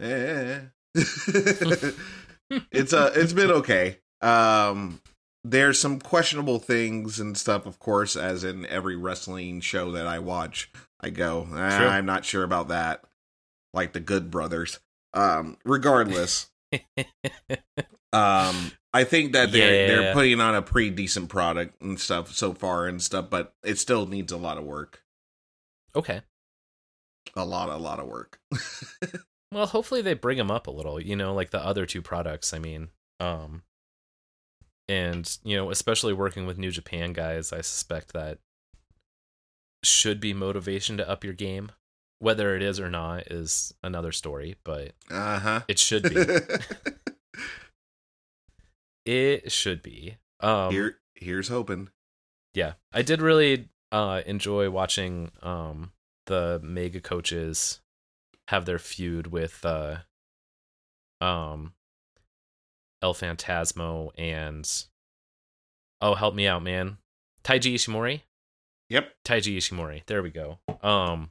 [0.00, 0.60] Yeah.
[0.94, 3.98] it's uh it's been okay.
[4.20, 5.00] Um
[5.44, 10.18] there's some questionable things and stuff, of course, as in every wrestling show that I
[10.18, 10.70] watch.
[11.00, 11.86] I go, "Ah, True.
[11.88, 13.04] I'm not sure about that.
[13.74, 14.78] Like the Good Brothers.
[15.14, 16.50] Um, regardless,
[18.12, 19.86] um, I think that they're Yeah.
[19.88, 23.78] they're putting on a pretty decent product and stuff so far and stuff, but it
[23.78, 25.02] still needs a lot of work.
[25.94, 26.22] okay.
[27.36, 28.40] A lot, a lot of work.
[29.52, 32.54] Well, hopefully they bring them up a little, you know, like the other two products,
[32.54, 32.88] I mean.
[33.20, 33.64] Um
[34.88, 38.38] and, you know, especially working with New Japan guys, I suspect that
[39.84, 41.72] should be motivation to up your game.
[42.18, 45.60] Whether it is or not is another story, but uh huh.
[45.66, 46.24] it should be.
[49.04, 50.18] it should be.
[50.38, 51.88] Um Here, here's hoping.
[52.54, 52.74] yeah.
[52.92, 55.90] I did really uh enjoy watching um
[56.26, 57.80] the mega coaches
[58.48, 59.96] have their feud with uh
[61.20, 61.72] um
[63.02, 64.68] El Phantasmo and
[66.00, 66.98] oh help me out man
[67.44, 68.22] Taiji Ishimori
[68.88, 69.12] Yep.
[69.24, 71.30] Taiji Ishimori there we go um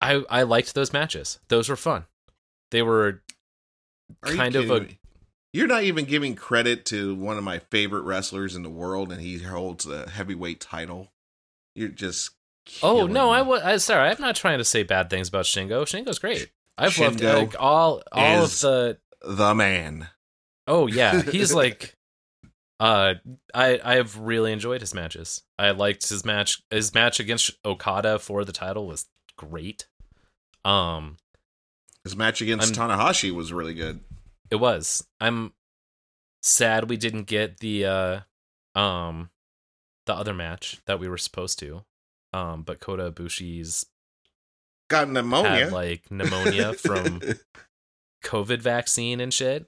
[0.00, 2.04] I I liked those matches those were fun
[2.70, 3.22] they were
[4.22, 4.98] Are kind of a me?
[5.52, 9.20] You're not even giving credit to one of my favorite wrestlers in the world, and
[9.20, 11.10] he holds the heavyweight title.
[11.74, 12.32] You're just.
[12.82, 14.10] Oh no, I was I, sorry.
[14.10, 15.84] I'm not trying to say bad things about Shingo.
[15.84, 16.50] Shingo's great.
[16.76, 18.98] I've loved like, all all of the.
[19.26, 20.08] the man.
[20.68, 21.94] Oh yeah, he's like.
[22.80, 23.14] Uh,
[23.52, 25.42] I I've really enjoyed his matches.
[25.58, 26.62] I liked his match.
[26.70, 29.88] His match against Okada for the title was great.
[30.64, 31.16] Um,
[32.04, 33.98] His match against Tanahashi was really good.
[34.50, 35.04] it was.
[35.20, 35.54] I'm
[36.40, 38.20] sad we didn't get the uh,
[38.78, 39.30] um,
[40.06, 41.82] the other match that we were supposed to.
[42.32, 43.86] Um, but Kota Ibushi's
[44.88, 45.64] Got pneumonia.
[45.64, 47.20] had like pneumonia from
[48.24, 49.66] COVID vaccine and shit.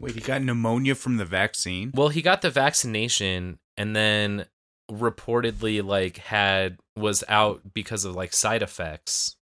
[0.00, 1.90] Wait, he got pneumonia from the vaccine?
[1.94, 4.46] Well, he got the vaccination and then
[4.90, 9.36] reportedly like had was out because of like side effects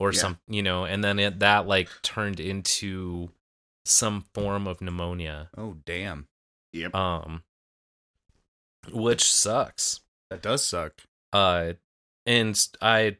[0.00, 0.18] or Yeah.
[0.20, 3.30] some, you know, and then it, that like turned into
[3.84, 5.50] some form of pneumonia.
[5.56, 6.26] Oh, damn.
[6.72, 6.94] yep.
[6.94, 7.42] Um
[8.90, 10.00] which sucks.
[10.30, 11.02] That does suck.
[11.32, 11.74] Uh
[12.26, 13.16] and I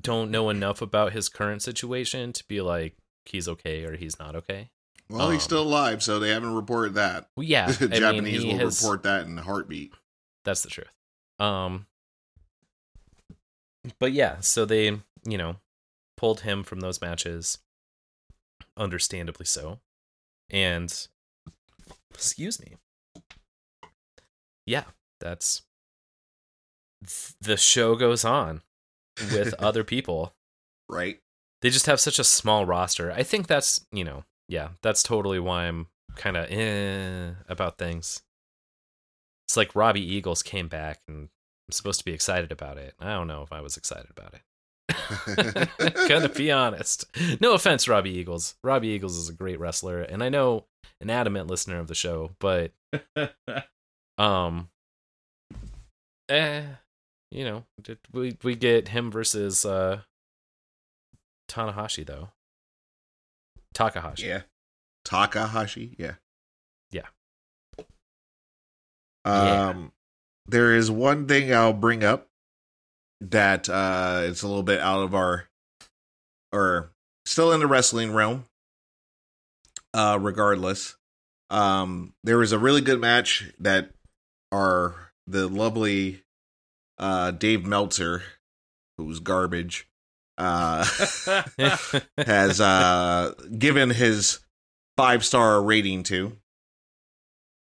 [0.00, 4.34] don't know enough about his current situation to be like he's okay or he's not
[4.36, 4.70] okay.
[5.08, 7.28] Well, he's um, still alive, so they haven't reported that.
[7.36, 9.92] Well, yeah, the I mean, Japanese he will has- report that in a heartbeat.
[10.44, 10.88] That's the truth.
[11.38, 11.86] Um
[13.98, 14.86] but yeah, so they,
[15.24, 15.56] you know,
[16.16, 17.58] pulled him from those matches
[18.76, 19.80] understandably so.
[20.50, 21.06] And
[22.12, 22.76] excuse me.
[24.66, 24.84] Yeah,
[25.20, 25.62] that's
[27.40, 28.62] the show goes on
[29.32, 30.34] with other people.
[30.88, 31.20] Right?
[31.60, 33.10] They just have such a small roster.
[33.10, 38.22] I think that's, you know, yeah, that's totally why I'm kind of eh about things.
[39.46, 41.28] It's like Robbie Eagles came back and
[41.68, 42.94] I'm supposed to be excited about it.
[43.00, 44.40] I don't know if I was excited about it.
[46.08, 47.04] Gonna be honest.
[47.40, 48.54] No offense, Robbie Eagles.
[48.62, 50.66] Robbie Eagles is a great wrestler, and I know
[51.00, 52.72] an adamant listener of the show, but
[54.18, 54.68] um,
[56.28, 56.62] eh,
[57.30, 60.00] you know, did- we we get him versus uh
[61.50, 62.30] Tanahashi though.
[63.74, 64.26] Takahashi.
[64.26, 64.42] yeah.
[65.04, 66.14] Takahashi, yeah.
[66.90, 67.06] Yeah.
[67.78, 67.84] Um
[69.26, 69.88] Yeah.
[70.46, 72.28] there is one thing I'll bring up
[73.20, 75.48] that uh it's a little bit out of our
[76.52, 76.92] or
[77.26, 78.46] still in the wrestling realm.
[79.92, 80.96] Uh regardless.
[81.50, 83.90] Um there was a really good match that
[84.52, 86.22] our the lovely
[86.98, 88.22] uh Dave Meltzer,
[88.98, 89.88] who's garbage,
[90.38, 90.84] uh
[92.18, 94.40] has uh given his
[94.96, 96.36] five star rating to.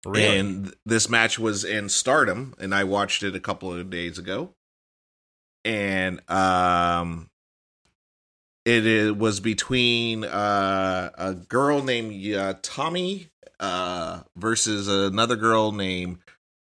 [0.05, 0.39] Really?
[0.39, 4.55] And this match was in Stardom, and I watched it a couple of days ago.
[5.65, 7.31] And um,
[8.65, 13.29] it, i- was between uh, a girl named uh, Tommy
[13.61, 16.19] uh, versus another girl named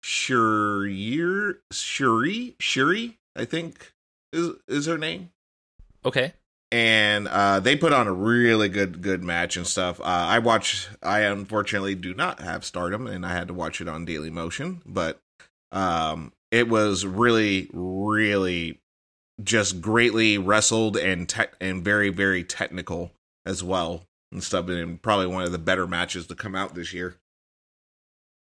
[0.04, 1.54] Shuri.
[1.72, 3.94] Shuri, Shuri, I think
[4.34, 5.32] is is her name
[6.06, 6.34] okay.
[6.72, 10.00] and uh, they put on a really good good match and stuff.
[10.00, 10.88] Uh, I watch.
[11.02, 14.82] I unfortunately do not have Stardom, and I had to watch it on Daily Motion,
[14.86, 15.20] but
[15.72, 18.80] um, it was really, really
[19.44, 23.12] just greatly wrestled and te- and very, very technical
[23.46, 24.68] as well and stuff.
[24.68, 27.16] And probably one of the better matches to come out this year.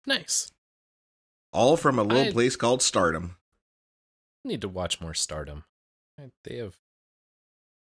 [0.05, 0.51] Nice.
[1.51, 3.37] All from a little I- place called Stardom.
[4.43, 5.63] Need to watch more Stardom.
[6.43, 6.75] They have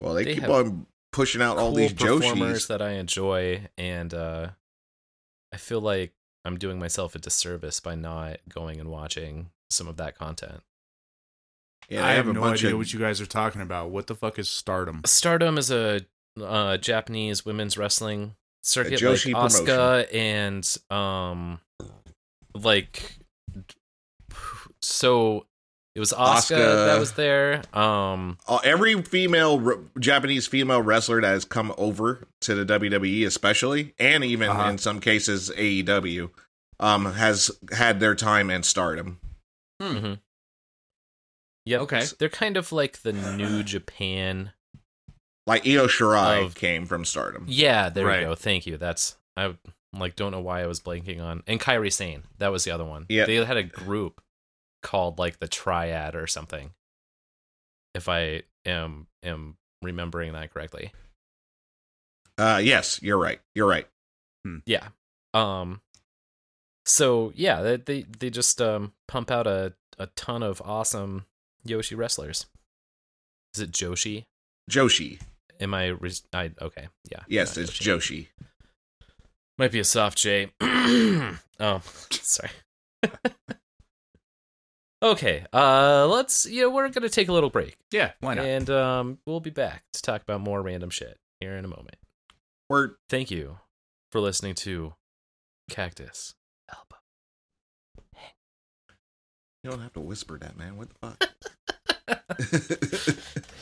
[0.04, 2.68] Well, they, They keep on pushing out all these performers Joshis.
[2.68, 4.50] that I enjoy, and uh,
[5.54, 6.12] I feel like
[6.44, 10.62] I'm doing myself a disservice by not going and watching some of that content.
[11.90, 13.92] Yeah, I they have, a no bunch idea of- what you guys are talking about.
[13.92, 15.02] What the fuck is Stardom?
[15.06, 16.02] Stardom is a
[16.42, 21.60] uh, Japanese women's wrestling circuit, Joshi like Asuka and um,
[22.54, 23.20] like
[24.82, 25.46] so.
[25.96, 26.86] It was Asuka, Asuka.
[26.88, 27.62] that was there.
[27.72, 33.26] Um, uh, every female r- Japanese female wrestler that has come over to the WWE,
[33.28, 34.70] especially, and even Uh-huh.
[34.70, 36.32] in some cases AEW,
[36.80, 39.20] um, has had their time in Stardom.
[39.82, 40.20] mhm.
[41.66, 41.82] Yep.
[41.82, 42.06] Okay.
[42.18, 44.52] They're kind of like the new Japan.
[45.46, 47.46] Like Io Shirai Of- came from Stardom.
[47.48, 48.20] Yeah, there Right.
[48.22, 48.36] we go.
[48.36, 48.78] Thank you.
[48.78, 49.56] That's I
[49.94, 51.44] like don't know why I was blanking on.
[51.46, 53.06] And Kairi Sane, that was the other one.
[53.10, 53.26] Yeah.
[53.26, 54.22] They had a group
[54.84, 56.72] called like the Triad or something.
[57.96, 60.92] If I am am remembering that correctly.
[62.38, 63.40] Uh, yes, you're right.
[63.56, 63.88] You're right.
[64.66, 64.90] Yeah.
[65.34, 65.82] Um
[66.86, 71.26] so yeah, they they, they just um pump out a, a ton of awesome
[71.64, 72.46] Yoshi wrestlers.
[73.56, 74.26] Is it Joshi?
[74.70, 75.20] Joshi.
[75.60, 77.20] Am I, res- I okay, yeah.
[77.28, 78.28] Yes, it's Joshi.
[79.58, 80.52] Might be a soft J.
[80.62, 81.38] oh,
[82.10, 82.50] sorry.
[85.04, 86.46] okay, uh, let's.
[86.46, 88.46] You know, we're gonna take a little break, Yeah, why not?
[88.46, 91.96] and um, we'll be back to talk about more random shit here in a moment.
[92.70, 93.60] Or Thank you
[94.12, 94.94] for listening to
[95.70, 96.34] Cactus
[96.74, 96.98] Elbow.
[99.64, 100.78] you don't have to whisper that, man.
[100.78, 101.30] What the fuck?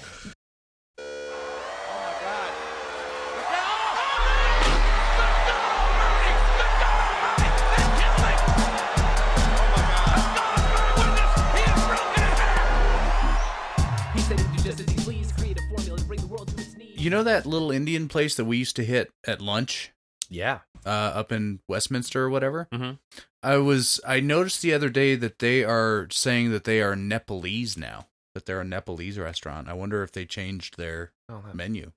[17.02, 19.92] You know that little Indian place that we used to hit at lunch
[20.30, 20.60] Yeah.
[20.86, 22.68] uh, up in Westminster or whatever?
[22.72, 23.00] Mhm.
[23.42, 27.76] I was I noticed the other day that they are saying that they are Nepalese
[27.78, 28.08] now.
[28.36, 29.68] That they're a Nepalese restaurant.
[29.68, 31.92] I wonder if they changed their Oh, menu.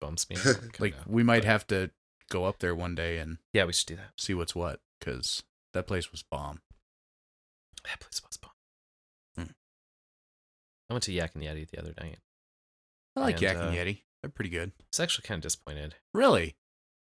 [0.00, 0.36] bumps me.
[0.80, 1.90] Like Kinda, we might but- have to
[2.28, 4.12] go up there one day and Yeah, we should do that.
[4.18, 6.60] see what's what because that place was bomb.
[7.84, 8.52] That place was bomb.
[9.36, 9.52] Hmm.
[10.90, 12.18] I went to Yak and Yeti the other night.
[13.16, 14.02] I like And, Yak and uh, Yeti.
[14.22, 14.72] They're pretty good.
[14.80, 15.96] I was actually kind of disappointed.
[16.14, 16.54] Really?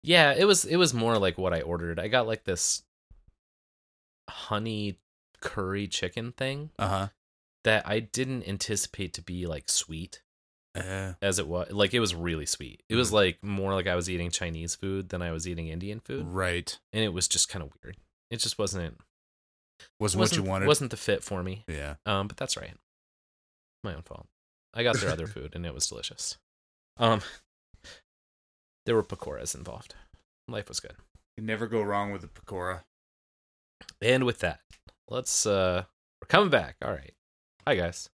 [0.03, 1.99] Yeah, it was it was more like what I ordered.
[1.99, 2.83] I got like this
[4.29, 4.99] honey
[5.41, 7.09] curry chicken thing Uh-huh.
[7.63, 10.21] that I didn't anticipate to be like sweet.
[10.75, 11.71] Uh, as it was.
[11.71, 12.83] Like it was really sweet.
[12.89, 16.01] It was like more like I was eating Chinese food than I was eating Indian
[16.01, 16.77] food, right.
[16.91, 17.95] and it was just kind of weird.
[18.29, 18.97] It just wasn't
[20.01, 20.67] Wasn't, wasn't what you wanted.
[20.67, 21.63] wasn't the fit for me.
[21.69, 21.95] yeah.
[22.05, 22.73] Um, but that's right.
[23.85, 24.27] My own fault.
[24.73, 26.37] I got their other food and it was delicious.
[26.97, 27.21] Um,
[28.85, 29.95] there were pakoras involved.
[30.47, 30.95] Life was good.
[31.37, 32.81] You never go wrong with a pakora.
[34.01, 34.59] And with that,
[35.09, 35.83] let's uh
[36.21, 36.77] we're coming back.
[36.83, 37.13] All right.
[37.67, 38.09] Hi guys.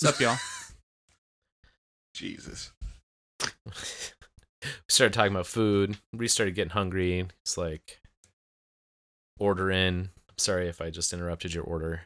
[0.00, 0.36] What's up, y'all?
[2.14, 2.72] Jesus.
[3.66, 3.72] we
[4.88, 5.96] started talking about food.
[6.12, 7.26] We started getting hungry.
[7.44, 8.00] It's like
[9.38, 10.10] order in.
[10.28, 12.02] I'm sorry if I just interrupted your order.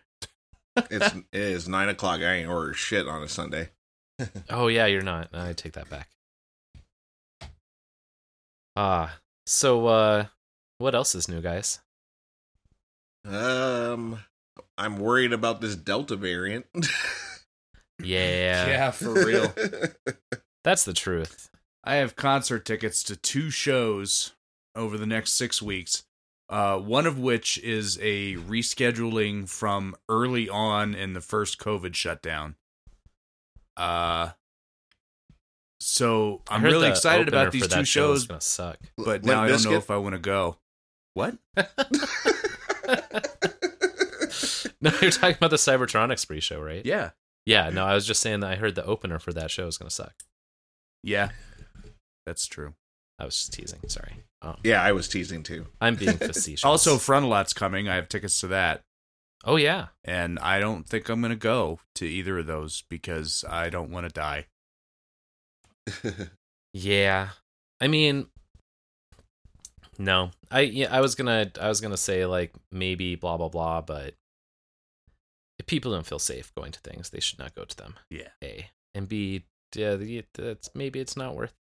[0.91, 2.21] It's it is nine o'clock.
[2.21, 3.71] I ain't ordered shit on a Sunday.
[4.49, 5.29] Oh yeah, you're not.
[5.33, 6.09] I take that back.
[8.75, 10.27] Ah, so uh
[10.79, 11.81] what else is new, guys?
[13.27, 14.21] Um,
[14.79, 16.67] I'm worried about this Delta variant.
[18.03, 18.67] Yeah.
[18.67, 19.53] yeah, for real.
[20.65, 21.51] That's the truth.
[21.83, 24.33] I have concert tickets to two shows
[24.75, 26.05] over the next six weeks.
[26.49, 32.55] Uh, one of which is a rescheduling from early on in the first COVID shutdown.
[33.77, 34.31] Uh,
[35.81, 38.79] so I I'm really excited about these two that show shows, gonna suck.
[38.97, 40.57] but Limp now I don't know if I want to go.
[41.15, 41.37] What?
[44.81, 46.85] no, you're talking about the Cybertronic Spree show, right?
[46.85, 47.11] Yeah,
[47.45, 49.79] Yeah, no, I was just saying that I heard the opener for that show is
[49.79, 50.15] gonna suck.
[51.03, 51.31] yeah,
[52.27, 52.75] that's true.
[53.19, 53.81] I was just teasing.
[53.89, 54.25] Sorry.
[54.43, 55.67] Um, yeah, I was teasing too.
[55.81, 56.65] I'm being facetious.
[56.65, 57.89] Also, Frontalot's coming.
[57.89, 58.83] I have tickets to that.
[59.47, 63.71] Oh yeah, and I don't think I'm gonna go to either of those because I
[63.71, 64.47] don't want to die.
[66.75, 67.31] yeah.
[67.81, 68.27] I mean,
[69.99, 73.81] no, I yeah, I was gonna I was gonna say like maybe blah blah blah,
[73.81, 74.15] but
[75.59, 77.95] if people don't feel safe going to things, they should not go to them.
[78.11, 78.29] Yeah.
[78.43, 79.45] A and B,
[79.75, 79.97] yeah,
[80.35, 81.55] that's maybe it's not worth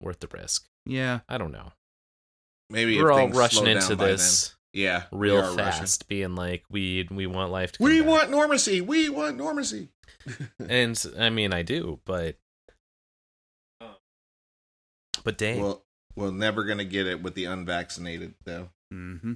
[0.00, 0.66] worth the risk.
[0.86, 1.72] Yeah, I don't know.
[2.70, 4.56] Maybe We're if all rushing slow into down by this then.
[4.74, 5.56] Yeah, real are rushing.
[5.82, 7.82] fast, being like we we want life to.
[7.82, 8.08] We back.
[8.08, 8.82] want normacy.
[8.82, 9.88] We want normacy.
[10.68, 12.36] and I mean I do, but
[15.22, 15.84] but dang, Well,
[16.16, 18.68] we're never gonna get it with the unvaccinated though.
[18.92, 19.34] mm-hmm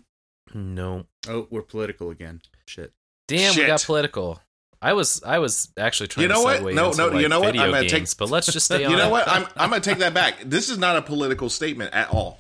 [0.55, 2.41] no, Oh, we're political again.
[2.67, 2.93] Shit.
[3.27, 4.41] damn, we got political.
[4.81, 6.75] I was I was actually trying You know to what?
[6.75, 7.49] No, into, no, like, you know what?
[7.59, 8.91] I'm gonna games, take- but let's just stay on.
[8.91, 9.11] You know it.
[9.11, 9.29] what?
[9.29, 10.37] I'm I'm gonna take that back.
[10.45, 12.39] This is not a political statement at all.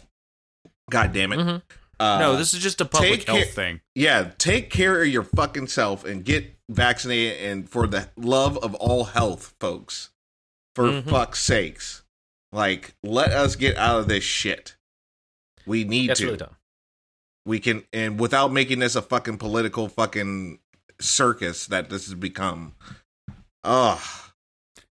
[0.90, 1.38] God damn it.
[1.38, 1.62] Mhm.
[2.00, 3.80] Uh, no, this is just a public take health care- thing.
[3.94, 4.30] yeah.
[4.38, 7.40] Take care of your fucking self and get vaccinated.
[7.44, 10.10] And for the love of all health, folks,
[10.76, 11.10] for Mhm.
[11.10, 12.02] fuck's sakes,
[12.52, 14.76] like let us get out of this shit.
[15.66, 16.26] We need That's to.
[16.26, 16.46] really
[17.44, 20.60] we can and without making this a fucking political fucking
[21.00, 22.74] circus that this has become.
[23.64, 24.00] Ugh.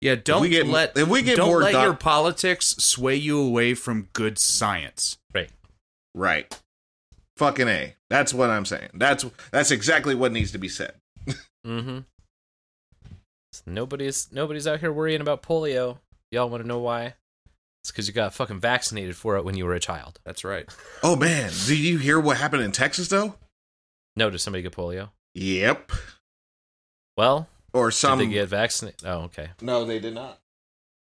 [0.01, 3.15] Yeah, don't we get- let if we get don't more let doc- your politics sway
[3.15, 5.17] you away from good science.
[5.33, 5.49] Right.
[6.15, 6.59] Right.
[7.39, 7.95] Fucking A.
[8.09, 8.89] That's what I'm saying.
[8.93, 10.91] That's that's exactly what needs to be said.
[11.65, 11.99] Mm-hmm.
[13.65, 15.99] Nobody's nobody's out here worrying about polio.
[16.31, 17.13] Y'all want to know why?
[17.81, 20.19] It's because you got fucking vaccinated for it when you were a child.
[20.25, 20.67] That's right.
[21.01, 23.35] Oh man, did you hear what happened in Texas though?
[24.17, 25.11] No, did somebody get polio?
[25.33, 25.93] Yep.
[27.15, 28.99] Well, Or some did they get vaccinated?
[29.05, 29.51] Oh, okay.
[29.61, 30.39] No, they did not.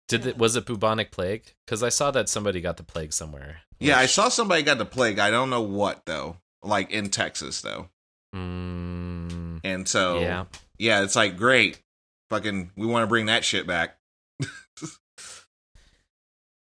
[0.07, 1.55] Did it, was it bubonic plague?
[1.67, 3.63] Because I saw that somebody got the plague somewhere.
[3.81, 5.19] Yeah, I saw somebody got the plague.
[5.19, 6.37] I don't know what though.
[6.63, 7.89] Like in Texas though.
[8.35, 10.45] Mm, And so yeah.
[10.79, 11.81] yeah, it's like great.
[12.29, 13.97] Fucking we want to bring that shit back.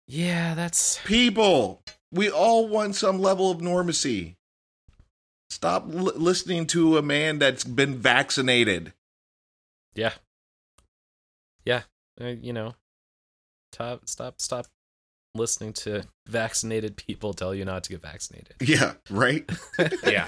[0.08, 1.82] Yeah, that's People,
[2.12, 4.36] we all want some level of normacy.
[5.50, 8.94] Stop li- listening to a man that's been vaccinated.
[9.96, 10.14] yeah,
[11.66, 11.84] yeah.
[12.20, 12.76] Uh, you know,
[13.72, 14.68] stop, stop, stop
[15.36, 18.56] listening to vaccinated people tell you not to get vaccinated.
[18.62, 19.50] Yeah, right?
[20.06, 20.28] Yeah.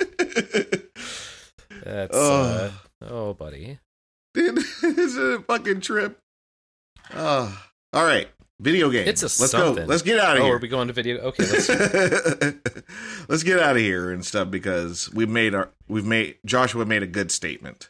[1.84, 2.72] That's Ugh.
[3.02, 3.80] uh, oh, buddy.
[4.34, 6.18] Dude, this is a fucking trip.
[7.14, 7.54] Uh,
[7.94, 8.30] all right.
[8.62, 9.10] Video games.
[9.10, 9.84] It's a Let's something.
[9.84, 9.90] go.
[9.90, 10.56] Let's get out of Oh, here.
[10.56, 11.18] are we going to video?
[11.20, 11.68] Okay, let's.
[13.30, 17.04] Let's get out of here and stuff because we've made our we've made Joshua made
[17.04, 17.90] a good statement.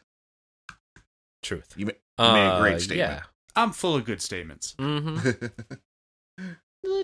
[1.42, 1.72] truth.
[1.76, 1.86] You,
[2.18, 3.10] ma- made a great Uh, statement.
[3.12, 3.22] Yeah.
[3.54, 4.74] I'm full of good statements.
[4.78, 5.46] Mm-hmm.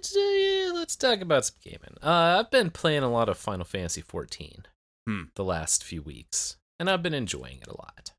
[0.03, 1.97] Let's yeah, let's talk about some gaming.
[2.03, 4.67] Uh, I've been playing a lot of Final Fantasy 14
[5.07, 5.23] Hmm.
[5.35, 8.13] the last few weeks, and I've been enjoying it a lot.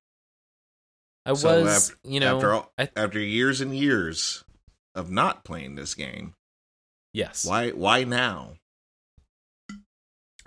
[1.26, 4.44] I So was, af- you know, after all, I- after years and years
[4.96, 6.34] of not playing this game,
[7.14, 7.46] yes.
[7.46, 8.56] why why now?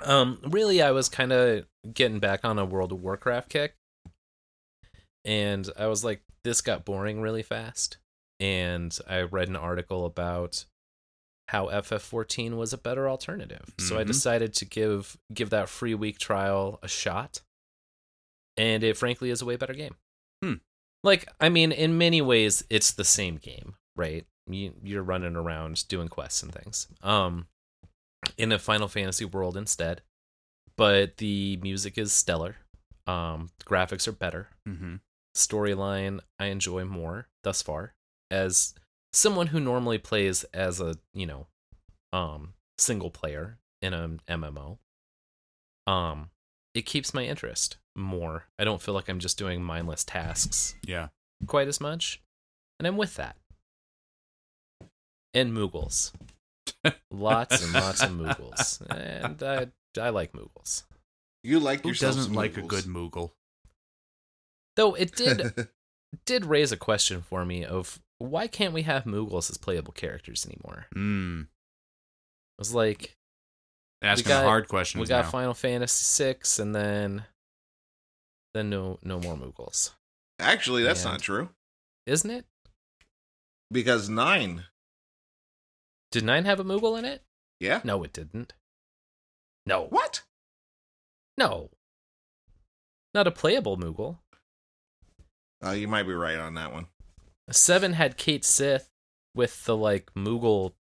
[0.03, 3.75] Um, really, I was kind of getting back on a World of Warcraft kick,
[5.25, 7.97] and I was like, this got boring really fast.
[8.39, 10.67] And I read an article about
[11.49, 14.09] how FF14 was a better alternative, so I Mhm.
[14.09, 17.41] decided to give give that free week trial a shot.
[18.57, 19.97] And it frankly is a way better game.
[20.43, 20.55] Hmm.
[21.05, 24.27] Like, I mean, in many ways, it's the same game, right?
[24.49, 26.89] You, you're running around doing quests and things.
[27.03, 27.49] Um,
[28.39, 30.03] in a Final Fantasy world instead.
[30.77, 32.57] But the music is stellar.
[33.07, 34.49] Um, graphics are better.
[34.69, 34.97] Mm-hmm.
[35.37, 37.95] Storyline I enjoy more thus far
[38.31, 38.75] as
[39.17, 41.47] someone who normally plays as a you know,
[42.13, 44.79] um, single player in an MMO.
[45.87, 46.31] Um,
[46.75, 48.45] it keeps my interest more.
[48.59, 51.09] I don't feel like I'm just doing mindless tasks Yeah.
[51.47, 52.21] quite as much,
[52.79, 53.37] and I'm with that.
[55.33, 56.13] And Moogles,
[57.11, 59.69] lots and lots of Moogles, and I
[60.01, 60.85] I like Moogles.
[61.45, 63.33] You like Who doesn't some like a good Moogle?
[64.77, 65.69] Though it did
[66.25, 70.47] did raise a question for me of why can't we have Moogles as playable characters
[70.47, 70.87] anymore?
[70.95, 71.43] Mm.
[71.43, 71.49] It
[72.59, 73.17] was like
[74.03, 75.31] Asking got- hard questions we got now.
[75.31, 77.25] Final Fantasy six, and then
[78.55, 79.91] then no no more Moogles,
[80.39, 81.11] Actually, that's Yeah.
[81.13, 81.51] not true
[82.07, 82.47] isn't it?
[83.71, 84.65] because nine.
[86.13, 87.25] Did nine have a Moogle in it?
[87.59, 87.81] Yeah.
[87.85, 88.53] No, it didn't.
[89.67, 90.23] No, What?
[91.37, 91.71] no,
[93.13, 94.21] not a playable Moogle.
[95.65, 96.87] Uh, you might be right on that one.
[97.51, 98.91] Seven had Cait Sith
[99.35, 100.73] with the like Moogle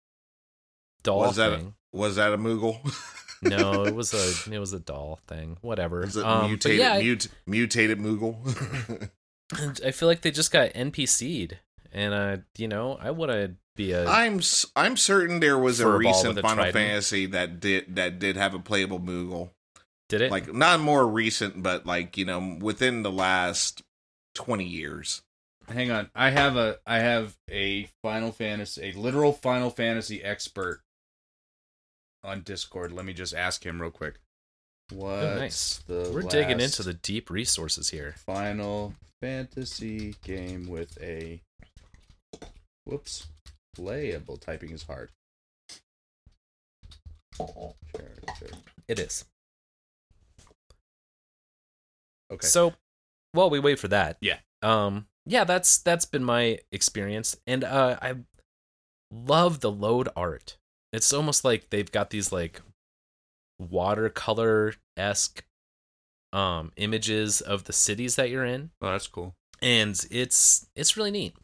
[1.03, 1.74] doll Was that a- thing.
[1.93, 2.79] Was that a Moogle?
[3.43, 5.59] no, it was a it was a doll thing.
[5.62, 6.01] Whatever.
[6.01, 9.11] Was it Um, mutated, yeah, I- mutated Moogle?
[9.85, 11.59] I feel like they just got NPC'd,
[11.93, 14.05] and uh, you know, I want to be a.
[14.07, 14.41] I'm
[14.74, 16.74] I'm certain there was a recent a Final trident.
[16.74, 19.51] Fantasy that did that did have a playable Moogle.
[20.09, 20.31] did it?
[20.33, 23.83] Like not more recent, but like you know within the last
[24.37, 25.22] twenty years.
[25.68, 26.11] Hang on.
[26.14, 30.80] I have a I have a Final Fantasy a literal Final Fantasy expert
[32.22, 32.93] on Discord.
[32.93, 34.14] Let me just ask him real quick.
[34.93, 35.78] What's Oh, nice.
[35.89, 38.14] the We're digging into the deep resources here.
[38.24, 41.41] Final Fantasy game with a
[42.84, 43.26] whoops
[43.74, 45.11] playable typing is hard.
[47.37, 48.57] Character.
[48.87, 49.24] It is.
[52.32, 52.47] Okay.
[52.47, 52.74] So,
[53.37, 54.39] while we wait for that, Yeah.
[54.62, 58.14] um, yeah, that's that's been my experience, and uh, I
[59.11, 60.57] love the load art.
[60.93, 62.61] It's almost like they've got these like
[63.59, 65.45] watercolor esque
[66.32, 69.34] um images of the cities that you're in, oh, that's cool.
[69.62, 71.34] and it's it's really neat.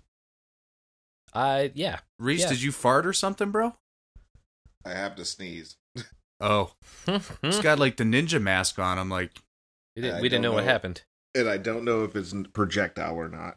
[1.32, 2.49] I yeah, Reese, Yeah.
[2.51, 3.74] did you fart or something, bro?
[4.84, 5.76] I have to sneeze.
[6.40, 6.72] Oh,
[7.07, 8.99] we he's got like the ninja mask on.
[8.99, 9.30] I'm like,
[9.97, 11.03] didn't, we didn't don't know what happened.
[11.35, 13.57] And I don't know if it's projectile or not.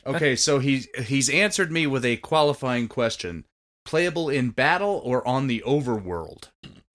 [0.06, 3.44] okay, so he's he's answered me with a qualifying question:
[3.84, 6.48] playable in battle or on the overworld?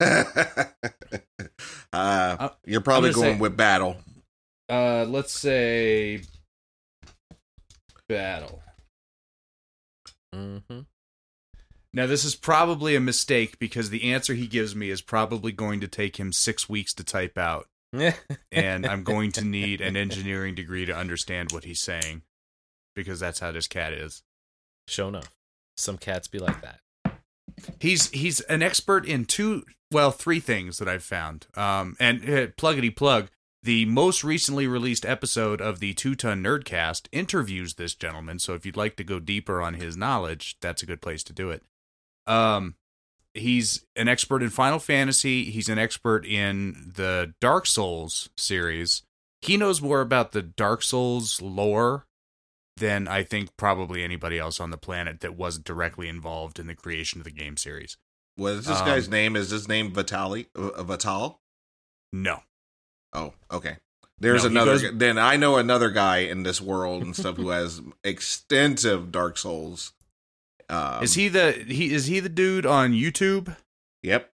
[1.92, 3.96] uh, you're probably gonna say- with battle.
[4.68, 6.22] Uh, let's say
[8.08, 8.62] battle.
[10.34, 10.58] hmm
[11.92, 15.80] Now, this is probably a mistake because the answer he gives me is probably going
[15.80, 17.68] to take him six weeks to type out,
[18.52, 22.22] and I'm going to need an engineering degree to understand what he's saying
[22.94, 24.22] because that's how this cat is.
[24.88, 25.34] Show enough.
[25.76, 26.80] Some cats be like that.
[27.80, 31.46] He's he's an expert in two, well, three things that I've found.
[31.56, 33.30] Um, and uh, pluggity plug,
[33.62, 38.38] the most recently released episode of the Two Ton Nerdcast interviews this gentleman.
[38.38, 41.32] So if you'd like to go deeper on his knowledge, that's a good place to
[41.32, 41.62] do it.
[42.26, 42.74] Um,
[43.34, 45.50] he's an expert in Final Fantasy.
[45.50, 49.02] He's an expert in the Dark Souls series.
[49.42, 52.06] He knows more about the Dark Souls lore
[52.76, 56.74] than I think probably anybody else on the planet that wasn't directly involved in the
[56.74, 57.96] creation of the game series.
[58.36, 59.36] What is this Um, guy's name?
[59.36, 60.48] Is his name Vitali?
[60.56, 61.36] Uh, Vaati?
[62.12, 62.40] No.
[63.12, 63.76] Oh, okay.
[64.18, 64.78] There's No, another.
[64.80, 69.38] goes- then I know another guy in this world and stuff who has extensive Dark
[69.38, 69.92] Souls.
[70.74, 73.56] Um, is he the he is he the dude on YouTube?
[74.02, 74.30] Yep.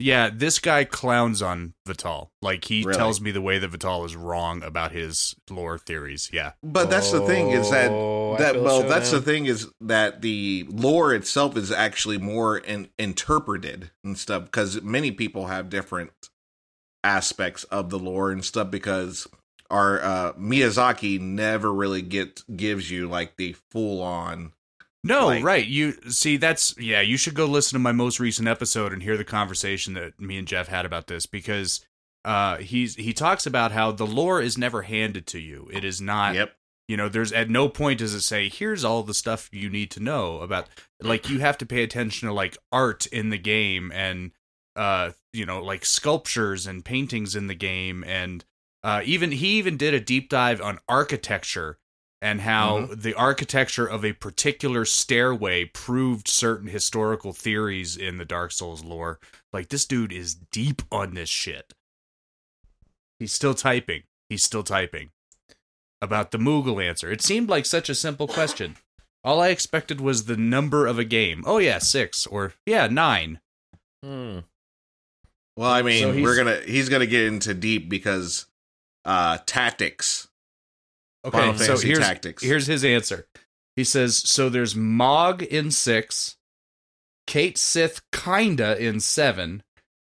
[0.00, 2.28] Yeah, this guy clowns on Vaati.
[2.40, 2.96] Like he Really?
[2.96, 6.30] tells me the way that Vaati is wrong about his lore theories.
[6.32, 6.52] Yeah.
[6.62, 9.66] But that's the thing is that Oh, that feel well so that's the thing is
[9.80, 15.68] that the lore itself is actually more in, interpreted and stuff because many people have
[15.68, 16.12] different
[17.02, 19.26] aspects of the lore and stuff because
[19.70, 24.52] our uh Miyazaki never really get gives you like the full on
[25.04, 25.66] No, Like- right.
[25.66, 29.16] You see that's yeah, you should go listen to my most recent episode and hear
[29.16, 31.84] the conversation that me and Jeff had about this because
[32.24, 35.68] uh he's he talks about how the lore is never handed to you.
[35.72, 36.56] It is not yep
[36.88, 39.90] You know, there's at no point does it say, here's all the stuff you need
[39.92, 40.68] to know about
[41.00, 44.32] like you have to pay attention to like art in the game and
[44.74, 48.44] uh you know, like sculptures and paintings in the game and
[48.82, 51.78] uh even he even did a deep dive on architecture
[52.20, 58.52] and how the architecture of a particular stairway proved certain historical theories in the Dark
[58.52, 59.20] Souls lore.
[59.52, 61.74] Like this dude is deep on this shit.
[63.18, 64.02] He's still typing.
[64.28, 65.10] He's still typing.
[66.00, 67.10] About the Moogle answer.
[67.10, 68.76] It seemed like such a simple question.
[69.24, 71.42] All I expected was the number of a game.
[71.44, 73.40] Oh yeah, six or yeah, nine.
[74.04, 74.40] Hmm.
[75.56, 78.46] Well, I mean, So he's- we're gonna he's gonna get into deep because
[79.04, 80.27] uh tactics.
[81.28, 82.42] Okay, Final so here's Tactics.
[82.42, 83.26] here's his answer.
[83.76, 84.48] He says so.
[84.48, 86.36] There's Mog in six,
[87.26, 89.62] Cait Sith kinda in seven,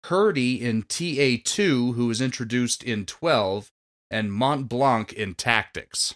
[0.05, 3.71] Hurdy in TA two, who was introduced in twelve,
[4.09, 6.15] and Mont Blanc in Tactics.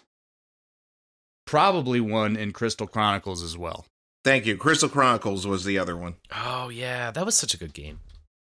[1.46, 3.86] Probably one in Crystal Chronicles as well.
[4.24, 4.56] Thank you.
[4.56, 6.14] Crystal Chronicles was the other one.
[6.34, 8.00] Oh yeah, that was such a good game.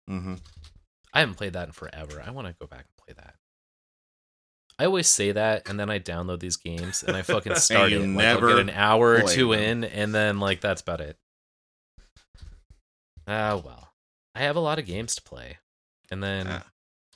[0.09, 0.35] Mm-hmm.
[1.13, 2.23] I haven't played that in forever.
[2.25, 3.35] I want to go back and play that.
[4.83, 8.01] I always say that, and then I download these games and I fucking start it.
[8.07, 9.61] Like, I'll get an hour or two them.
[9.61, 11.17] in, and then like that's about it.
[13.27, 13.91] Ah well,
[14.35, 15.59] I have a lot of games to play,
[16.11, 16.65] and then Ah.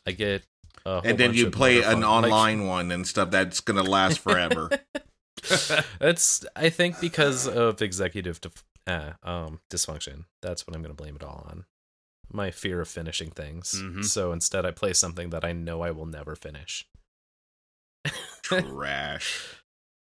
[0.06, 0.44] I get.
[0.84, 3.82] A whole And then you play an fun- like- online one and stuff that's gonna
[3.82, 4.70] last forever.
[6.00, 10.24] That's I think because of executive dif- uh, um dysfunction.
[10.42, 11.64] That's what I'm to blame it all on.
[12.32, 13.74] My fear of finishing things.
[13.80, 14.04] Mhm.
[14.04, 16.86] So instead, I play something that I know I will never finish.
[18.42, 19.42] Trash.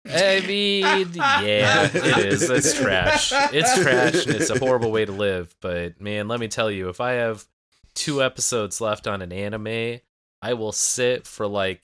[0.04, 0.84] I mean,
[1.14, 1.94] yeah, it
[2.26, 2.50] is.
[2.50, 3.30] It's trash.
[3.52, 5.54] It's trash, and it's a horrible way to live.
[5.60, 7.44] But man, let me tell you, if I have
[7.94, 10.00] two episodes left on an anime,
[10.42, 11.82] I will sit for like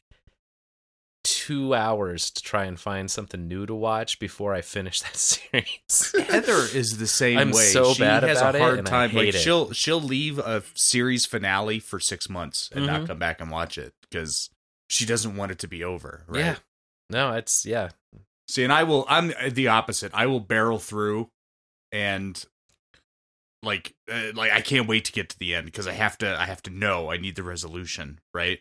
[1.24, 6.14] two hours to try and find something new to watch before I finish that series.
[6.28, 7.66] Heather is the same I'm way.
[7.66, 9.14] so she bad has about a it, hard and I time.
[9.14, 9.38] like hate it.
[9.38, 13.06] she'll she'll leave a series finale for six months and not Mhm.
[13.08, 14.50] come back and watch it because
[14.89, 16.24] she doesn't want it to be over.
[16.26, 16.41] Right?
[16.41, 16.57] Yeah.
[17.11, 17.91] No, it's yeah.
[18.49, 19.05] See, and I will.
[19.09, 20.12] I'm the opposite.
[20.14, 21.30] I will barrel through,
[21.93, 22.43] and
[23.62, 26.39] like, uh, like I can't wait to get to the end because I have to.
[26.39, 27.11] I have to know.
[27.11, 28.20] I need the resolution.
[28.32, 28.61] Right.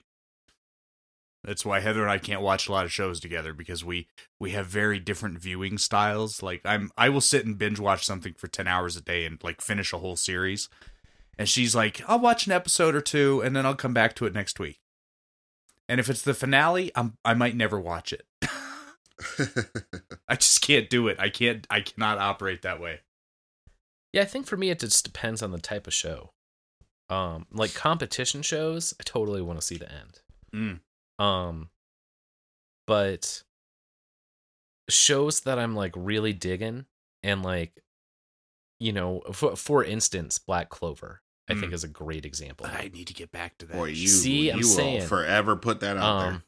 [1.43, 4.07] That's why Heather and I can't watch a lot of shows together because we
[4.39, 6.43] we have very different viewing styles.
[6.43, 9.41] Like I'm, I will sit and binge watch something for ten hours a day and
[9.41, 10.67] like finish a whole series,
[11.37, 14.25] and she's like, I'll watch an episode or two and then I'll come back to
[14.25, 14.79] it next week.
[15.89, 18.25] And if it's the finale, I'm I might never watch it.
[20.27, 21.17] I just can't do it.
[21.19, 21.65] I can't.
[21.69, 22.99] I cannot operate that way.
[24.13, 26.31] Yeah, I think for me it just depends on the type of show.
[27.09, 30.19] Um, like competition shows, I totally want to see the end.
[30.53, 31.23] Mm.
[31.23, 31.69] Um,
[32.85, 33.43] but
[34.89, 36.85] shows that I'm like really digging
[37.23, 37.81] and like,
[38.79, 41.75] you know, for, for instance, Black Clover, I think Mm.
[41.75, 42.65] is a great example.
[42.67, 43.75] I need to get back to that.
[43.77, 45.07] Boy, you See, I'm you will saying.
[45.07, 46.29] forever put that out there.
[46.31, 46.43] Um,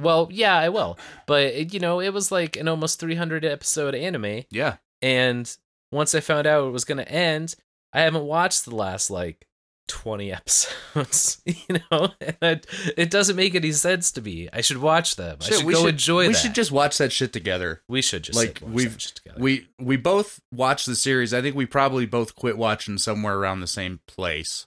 [0.00, 0.96] well, yeah, I will.
[1.26, 5.54] But you know, it was like an almost 300 episode anime, yeah, and
[5.90, 7.56] once I found out it was going to end,
[7.92, 9.46] I haven't watched the last like
[9.88, 11.42] 20 episodes.
[11.46, 12.66] You know, and it,
[12.96, 14.48] it doesn't make any sense to me.
[14.52, 15.38] I should watch them.
[15.40, 16.38] I should we go should, enjoy We that.
[16.38, 17.82] should just watch that shit together.
[17.88, 19.40] we should just like, we've- that shit together.
[19.40, 21.34] We we both watched the series.
[21.34, 24.66] I think we probably both quit watching somewhere around the same place.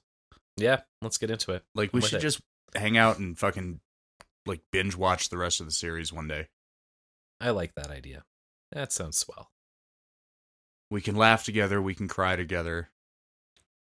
[0.57, 1.63] yeah, let's get into it.
[1.75, 2.21] Like we should it.
[2.21, 2.41] just
[2.75, 3.79] hang out and fucking
[4.45, 6.47] like binge watch the rest of the series one day.
[7.39, 8.23] I like that idea.
[8.71, 9.49] That sounds swell.
[10.91, 11.81] We can laugh together.
[11.81, 12.90] We can cry together.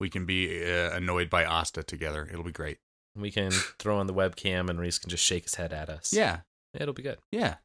[0.00, 2.28] We can be uh, annoyed by Asta together.
[2.30, 2.78] It'll be great.
[3.16, 6.12] We can throw on the webcam and Reese can just shake his head at us.
[6.12, 6.40] Yeah,
[6.74, 7.18] It'll be good.
[7.32, 7.56] yeah.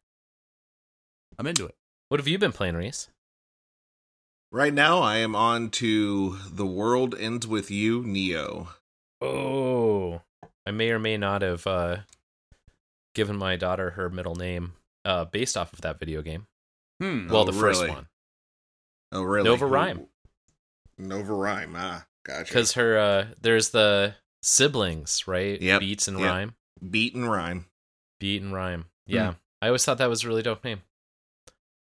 [1.38, 1.75] I'm into it.
[2.09, 3.09] What have you been playing, Reese?
[4.51, 8.69] Right now, I am on to The World Ends With You, Neo.
[9.19, 10.21] Oh,
[10.65, 11.97] I may or may not have uh,
[13.15, 14.73] given my daughter her middle name
[15.05, 16.45] uh, based off of that video game.
[17.01, 17.27] Hmm.
[17.29, 17.93] Well, Oh, the first really?
[17.93, 18.07] one,
[19.11, 19.49] Oh, really?
[19.49, 20.05] Nova Rhyme.
[20.99, 22.43] Nova Rhyme, ah, gotcha.
[22.43, 25.61] because her uh, there's the siblings, right?
[25.61, 26.30] Yep, Beats and yep.
[26.30, 26.55] Rhyme.
[26.89, 27.65] Beat and Rhyme.
[28.19, 28.86] Beat and Rhyme.
[29.05, 30.82] Yeah, I always thought that was a really dope name.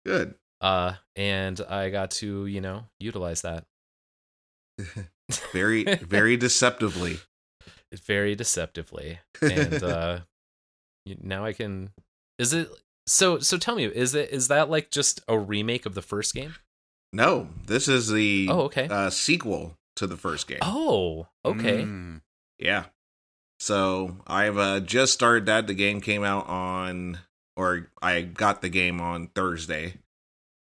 [0.05, 0.35] Good.
[0.61, 3.65] Uh, and I got to you know utilize that.
[5.51, 7.19] Very, very deceptively.
[8.05, 10.19] very deceptively and uh
[11.21, 11.91] now i can
[12.39, 12.69] is it
[13.05, 16.33] so so tell me is it is that like just a remake of the first
[16.33, 16.55] game
[17.15, 20.59] no, this is the oh okay uh, sequel to the first game.
[20.61, 22.21] oh okay Mm.
[22.59, 22.85] Yeah.
[23.59, 25.67] So I've uh, just started that.
[25.67, 27.19] The game came out on,
[27.55, 29.95] or I got the game on Thursday,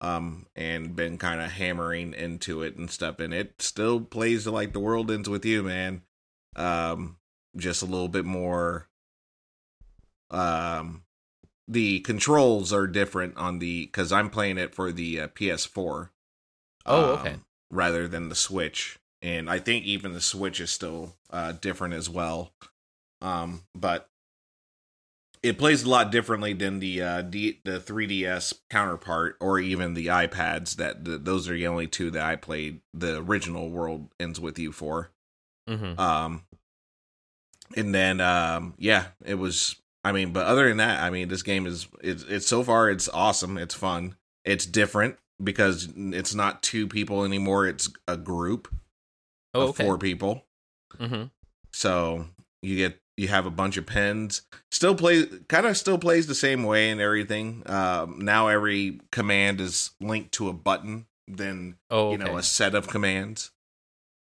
[0.01, 3.19] um, and been kind of hammering into it and stuff.
[3.19, 6.03] And it still plays like the world ends with you, man.
[6.57, 7.17] Um,
[7.57, 8.89] just a little bit more.
[10.31, 11.03] Um,
[11.69, 16.11] the controls are different on the because I'm playing it for the uh, PS4.
[16.87, 17.37] Oh, um, okay.
[17.71, 22.11] Rather than the Switch, and I think even the Switch is still uh, different as
[22.11, 22.53] well.
[23.21, 24.09] Um, but
[25.43, 30.09] it plays a lot differently than the uh, D, the 3DS counterpart or even the
[30.09, 30.77] iPads.
[30.77, 32.81] That the, those are the only two that I played.
[32.93, 35.11] The original World Ends with You for.
[35.69, 36.43] hmm Um,
[37.77, 39.77] and then um, yeah, it was.
[40.05, 42.91] I mean, but other than that, I mean, this game is it's it's so far
[42.91, 43.57] it's awesome.
[43.57, 44.17] It's fun.
[44.45, 47.67] It's different because it's not two people anymore.
[47.69, 48.69] It's a group
[49.55, 49.85] Oh, of okay.
[49.85, 50.45] four people.
[50.99, 51.25] hmm
[51.73, 52.27] So
[52.63, 54.43] you get you have a bunch of pens.
[54.71, 57.63] Still play kind of still plays the same way and everything.
[57.67, 62.75] Um, now every command is linked to a button, then Oh, you know a set
[62.75, 63.51] of commands.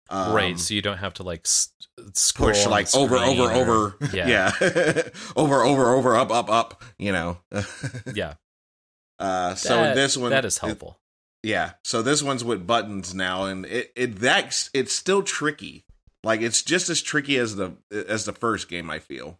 [0.09, 0.57] Um, right.
[0.57, 1.69] So you don't have to like s-
[2.13, 4.27] scroll push like over over or- over Yeah.
[4.61, 5.01] yeah,
[5.35, 7.37] over over over up up up you know
[8.15, 8.33] Yeah.
[9.19, 10.97] uh so That- this one that is helpful.
[11.43, 15.85] Yeah so this one's with buttons now and it it that's it's still tricky
[16.23, 19.39] like it's just as tricky as the as the first game i feel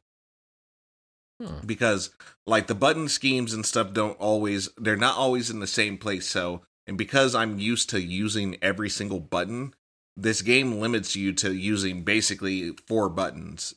[1.42, 1.66] Hmm.
[1.66, 2.10] because
[2.46, 6.28] like the button schemes and stuff don't always they're not always in the same place
[6.28, 9.74] so and because i'm used to using every single button
[10.18, 13.74] this game limits you to using basically four buttons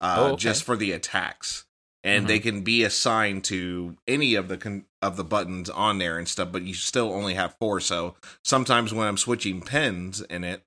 [0.00, 0.36] uh Oh, okay.
[0.36, 1.66] just for the attacks
[2.02, 2.28] and Mhm.
[2.28, 6.28] they can be assigned to any of the con- of the buttons on there and
[6.28, 10.62] stuff but you still only have four so sometimes when i'm switching pens in it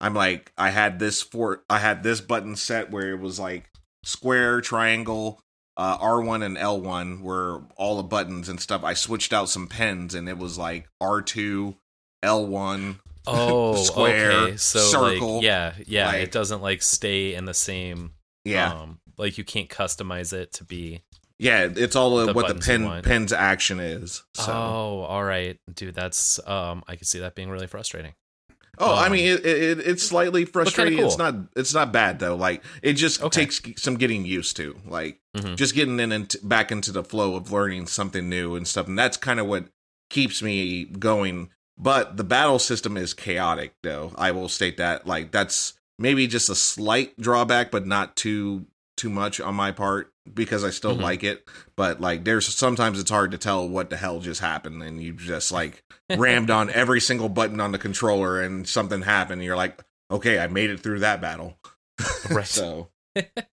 [0.00, 3.70] i'm like i had this four i had this button set where it was like
[4.04, 5.40] square triangle
[5.80, 8.82] uh, R1 and L1 were all the buttons and stuff.
[8.82, 11.76] I switched out some pens and it was like R2,
[12.24, 12.96] L1.
[13.30, 14.56] Oh, Square, okay.
[14.56, 18.14] So circle, like, yeah, yeah, like- it doesn't like stay in the same.
[18.46, 18.72] Yeah.
[18.72, 21.02] Um, like you can't customize it to be.
[21.38, 24.22] yeah, it's all the of what the pen pen's action is.
[24.34, 24.52] So.
[24.52, 25.94] Oh, all right, dude.
[25.94, 28.14] That's um, I can see that being really frustrating.
[28.80, 31.00] Oh, I Um, mean, it, it it's slightly frustrating.
[31.00, 32.36] It's not it's not bad though.
[32.36, 33.46] Like it just Okay.
[33.46, 34.78] takes some getting used to.
[34.86, 35.56] Like Mhm.
[35.56, 38.86] just getting in and back into the flow of learning something new and stuff.
[38.86, 39.66] And that's kind of what
[40.10, 41.50] keeps me going.
[41.76, 44.12] But the battle system is chaotic, though.
[44.16, 45.06] I will state that.
[45.08, 48.66] Like that's maybe just a slight drawback, but not too
[48.98, 51.00] too much on my part because I still Mhm.
[51.02, 51.48] like it.
[51.76, 55.14] But like, there's sometimes it's hard to tell what the hell just happened, and you
[55.14, 59.40] just like rammed on every single button on the controller, and something happened.
[59.40, 61.58] And you're like, okay, I made it through that battle.
[62.30, 62.46] Right.
[62.46, 62.90] so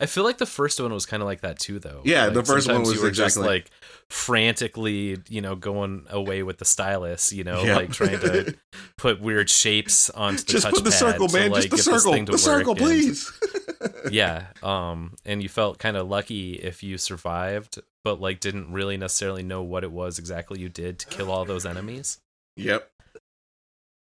[0.00, 2.02] I feel like the first one was kind of like that too, though.
[2.04, 3.70] Yeah, Like, the first one was you were just like
[4.10, 7.76] frantically, you know, going away with the stylus, you know, Yeah.
[7.76, 8.54] like trying to
[8.98, 11.50] put weird shapes onto the just put the circle, to, man.
[11.50, 12.24] like, just the circle.
[12.24, 13.32] The circle, work, and- please.
[14.10, 18.96] yeah, um, and you felt kind of lucky if you survived, but like didn't really
[18.96, 22.18] necessarily know what it was exactly you did to kill all those enemies.
[22.56, 22.90] Yep.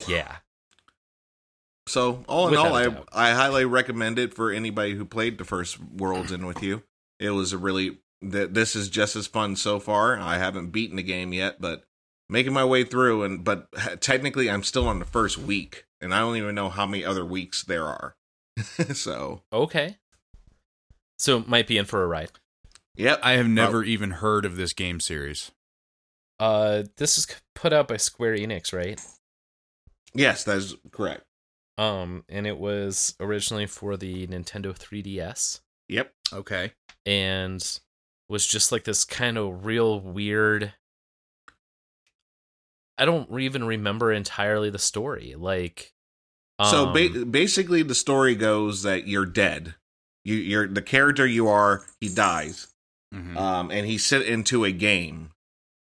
[0.09, 0.37] Yeah,
[1.87, 3.09] So all in Without all, a I doubt.
[3.13, 6.83] I highly recommend it for anybody who played the first World Ends With You.
[7.19, 10.19] It was a really that this is just as fun so far.
[10.19, 11.85] I haven't beaten the game yet, but
[12.29, 13.69] making my way through and but
[14.01, 17.25] technically I'm still on the first week and I don't even know how many other
[17.25, 18.17] weeks there are.
[18.95, 19.97] so, okay.
[21.19, 22.31] So might be in for a ride.
[22.97, 23.21] yep.
[23.23, 25.53] I have never even heard of this game series.
[26.41, 29.01] Uh, this is put out by Square Enix, right?
[30.15, 31.23] yes, that is correct.
[31.79, 36.13] Um, and it was originally for the Nintendo 3DS Yep.
[36.33, 36.73] Okay.
[37.07, 37.79] and
[38.29, 40.75] was just like this kind of real weird.
[42.99, 45.35] I don't even remember entirely the story.
[45.37, 45.93] Like,
[46.63, 49.75] so um, ba- basically the story goes that you're dead.
[50.25, 52.69] You you're the character you are, he dies.
[53.15, 53.37] Mhm.
[53.37, 55.31] um, and he's sent into a game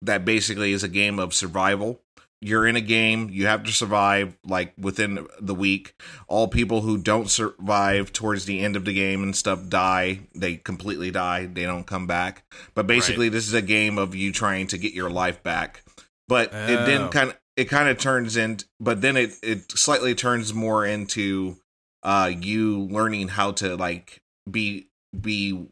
[0.02, 2.00] that basically is a game of survival.
[2.42, 5.94] You're in a game, you have to survive like within the week.
[6.28, 10.20] All people who don't survive towards the end of the game and stuff die.
[10.34, 11.46] They completely die.
[11.46, 12.44] They don't come back.
[12.74, 15.82] But basically, this is a game of you trying to get your life back.
[16.28, 16.86] But it Oh.
[16.86, 20.84] then kind of it kind of turns in, but then it it slightly turns more
[20.84, 21.56] into
[22.02, 24.20] uh you learning how to like
[24.50, 25.66] be be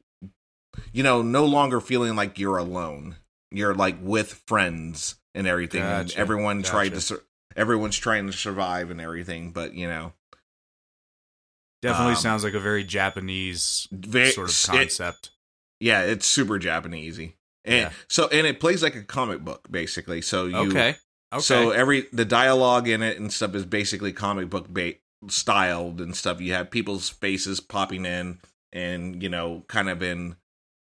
[0.92, 3.16] you know, no longer feeling like you're alone.
[3.50, 7.00] You're like with friends and everything, and Gotcha, everyone tried to.
[7.00, 7.22] Sur-
[7.56, 10.12] everyone's trying to survive and everything, but you know,
[11.82, 15.30] Definitely Um, sounds like a very Japanese ve- sort of it- concept.
[15.80, 17.92] yeah, it's super Japanesey, and Yeah.
[18.08, 20.22] so and it plays like a comic book basically.
[20.22, 20.96] So you, okay.
[21.32, 21.42] Okay.
[21.42, 24.94] So every the dialogue in it and stuff is basically comic book ba-
[25.28, 26.40] styled and stuff.
[26.40, 28.38] You have people's faces popping in
[28.72, 30.36] and you know kind of in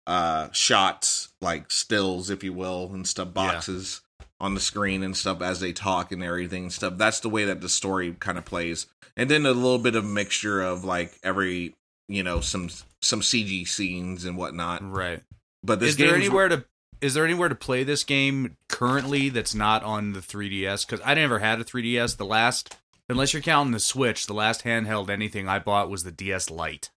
[0.08, 4.02] uh shots like stills if you will and stuff boxes
[4.42, 6.98] on the screen and stuff as they talk and everything and stuff.
[6.98, 8.88] That's the way that the story kind of plays.
[9.16, 11.76] And then a little bit of mixture of like every
[12.08, 12.70] you know some
[13.02, 14.82] some CG scenes and whatnot.
[14.84, 15.22] Right.
[15.64, 16.66] But this game is there anywhere to
[17.02, 20.86] is there anywhere to play this game currently that's not on the 3DS?
[20.86, 22.18] Because I never had a 3DS.
[22.18, 22.78] The last,
[23.10, 26.92] unless you're counting the Switch, the last handheld anything I bought was the DS Lite.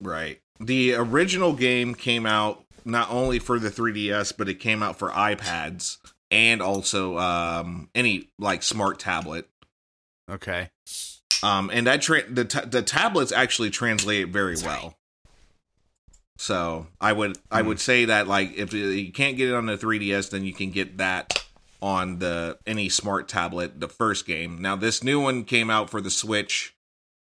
[0.00, 0.40] Right.
[0.58, 5.10] The original game came out not only for the 3DS, but it came out for
[5.10, 5.98] iPads
[6.34, 9.48] and also um, any like smart tablet.
[10.30, 10.70] Okay.
[11.42, 14.96] Um, and that tra- the ta- the tablets actually translate very well.
[16.36, 19.76] So I would I would say that like if you can't get it on the
[19.76, 21.44] 3DS, then you can get that
[21.80, 23.78] on the any smart tablet.
[23.78, 24.60] The first game.
[24.60, 26.74] Now this new one came out for the Switch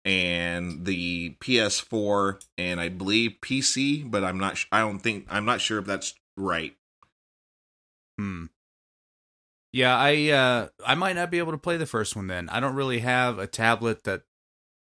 [0.03, 4.57] and the PS4 and I believe PC, but I'm not.
[4.57, 6.75] sh- I don't think I'm not sure if that's right.
[8.17, 8.45] Hmm.
[9.71, 12.49] Yeah, I uh I might not be able to play the first one then.
[12.49, 14.23] I don't really have a tablet that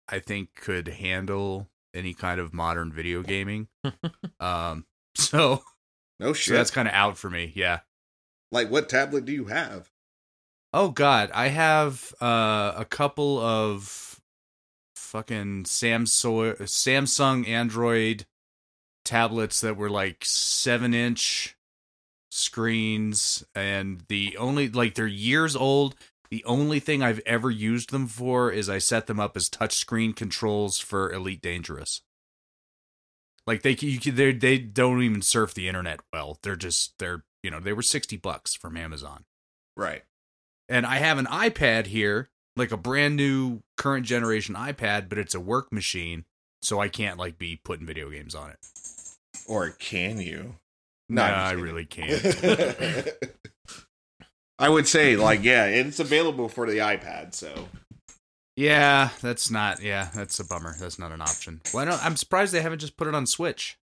[0.09, 3.69] I think could handle any kind of modern video gaming.
[4.41, 5.63] um so,
[6.21, 6.55] No so shit.
[6.55, 7.53] that's kind of out for me.
[7.55, 7.81] Yeah.
[8.53, 9.91] like what tablet do you have?
[10.73, 14.21] Oh god, I have uh a couple of
[14.97, 18.27] fucking Samsung Samsung Android
[19.05, 21.57] tablets that were like 7-inch
[22.35, 25.95] screens and the only like they're years old.
[26.31, 30.17] The only thing I've ever used them for is I set them up as touchscreen
[30.17, 32.03] controls for Elite Dangerous.
[33.47, 36.39] Like they you, they they don't even surf the internet well.
[36.43, 39.25] They're just they're you know they were 60 bucks from Amazon
[39.77, 40.03] Right.
[40.69, 45.35] and I have an iPad here, like a brand new current generation iPad, but it's
[45.35, 46.25] a work machine,
[46.63, 48.59] so I can't like be putting video games on it.
[49.47, 50.57] Or can you?
[51.09, 53.09] No, I'm I really can't.
[54.59, 57.35] I would say, like, yeah, it's available for the iPad.
[57.35, 57.69] So
[58.57, 59.83] yeah, that's not.
[59.83, 60.75] Yeah, that's a bummer.
[60.79, 61.61] That's not an option.
[61.73, 62.01] Why not?
[62.03, 63.77] I'm surprised they haven't just put it on Switch.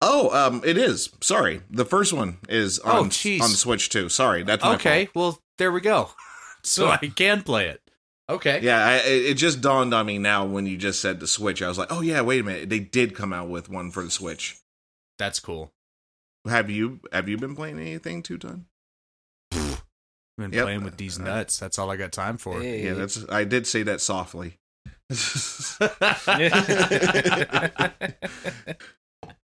[0.00, 1.10] Oh, um, it is.
[1.20, 4.08] Sorry, the first one is on Oh, on Switch too.
[4.08, 5.14] Sorry, that's my Okay, fault.
[5.14, 6.10] well there we go.
[6.66, 7.82] So I can play it.
[8.30, 8.60] Okay.
[8.62, 11.60] Yeah, I, it it just dawned on me now when you just said the Switch.
[11.60, 14.02] I was like, oh yeah, wait a minute, they did come out with one for
[14.02, 14.56] the Switch.
[15.18, 15.73] That's cool.
[16.46, 18.66] Have you have you been playing anything, Two Ton?
[19.52, 19.82] I've
[20.36, 20.62] been Yep.
[20.64, 21.58] playing with these nuts.
[21.58, 22.60] That's all I got time for.
[22.60, 22.84] Hey.
[22.84, 23.24] Yeah, that's.
[23.28, 24.58] I did say that softly.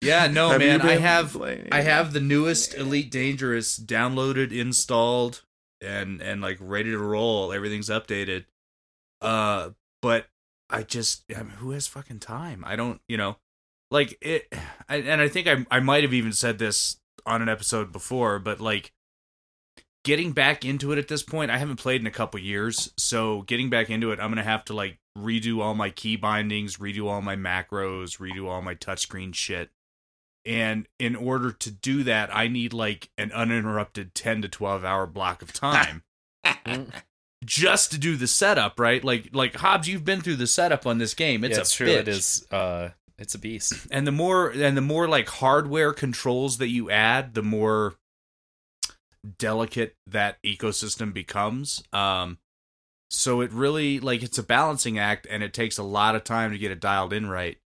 [0.02, 0.82] yeah, no, Have man.
[0.82, 5.43] I have playing I have the newest Elite Dangerous downloaded, installed,
[5.82, 7.52] and and like ready to roll.
[7.52, 8.45] Everything's updated.
[9.22, 9.72] Uh,
[10.02, 10.28] but
[10.70, 12.64] I just I mean, who has fucking time?
[12.66, 13.38] I don't, you know,
[13.92, 14.52] like it.
[14.90, 18.60] And I think I I might have even said this on an episode before, but
[18.60, 18.94] like
[20.04, 23.42] getting back into it at this point, I haven't played in a couple years, so
[23.44, 27.08] getting back into it, I'm gonna have to like redo all my key bindings, redo
[27.08, 29.72] all my macros, redo all my touchscreen shit.
[30.46, 35.06] And in order to do that, I need like an uninterrupted 10 to 12 hour
[35.06, 36.04] block of time
[37.46, 39.04] just to do the setup, right?
[39.04, 41.44] Like like Hobbs, you've been through the setup on this game.
[41.44, 42.04] It's yeah, a true.
[42.04, 42.08] Bitch.
[42.08, 42.48] is.
[42.50, 43.88] Uh, it's a beast.
[43.91, 47.95] And the more and the more like hardware controls that you add, the more
[49.38, 51.84] delicate that ecosystem becomes.
[51.93, 52.38] Um
[53.09, 56.51] so it really like it's a balancing act and it takes a lot of time
[56.51, 57.57] to get it dialed in right.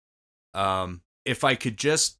[0.53, 2.17] Um if I could just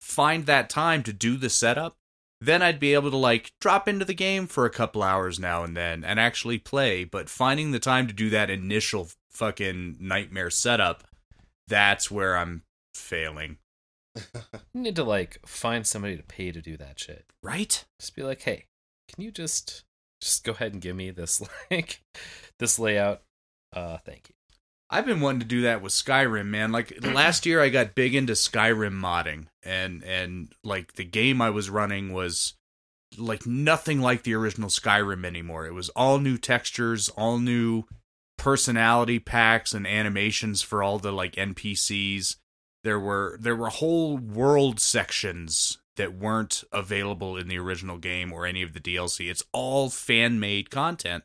[0.00, 1.96] find that time to do the setup,
[2.40, 5.62] then I'd be able to like drop into the game for a couple hours now
[5.62, 10.50] and then and actually play, but finding the time to do that initial fucking nightmare
[10.50, 11.04] setup,
[11.68, 12.62] that's where I'm
[12.94, 13.58] failing.
[14.72, 17.24] You need to like find somebody to pay to do that shit.
[17.42, 17.84] Right?
[17.98, 18.66] Just be like, hey,
[19.12, 19.84] can you just
[20.20, 22.02] just go ahead and give me this like
[22.58, 23.22] this layout?
[23.72, 24.34] Uh, thank you.
[24.90, 26.72] I've been wanting to do that with Skyrim, man.
[26.72, 31.50] Like last year I got big into Skyrim modding and and like the game I
[31.50, 32.54] was running was
[33.16, 35.66] like nothing like the original Skyrim anymore.
[35.66, 37.84] It was all new textures, all new
[38.38, 42.36] personality packs and animations for all the like NPCs.
[42.82, 48.46] There were there were whole world sections that weren't available in the original game or
[48.46, 49.30] any of the DLC.
[49.30, 51.24] It's all fan-made content.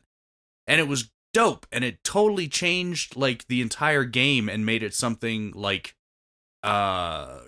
[0.66, 4.94] And it was dope and it totally changed like the entire game and made it
[4.94, 5.94] something like
[6.62, 7.40] uh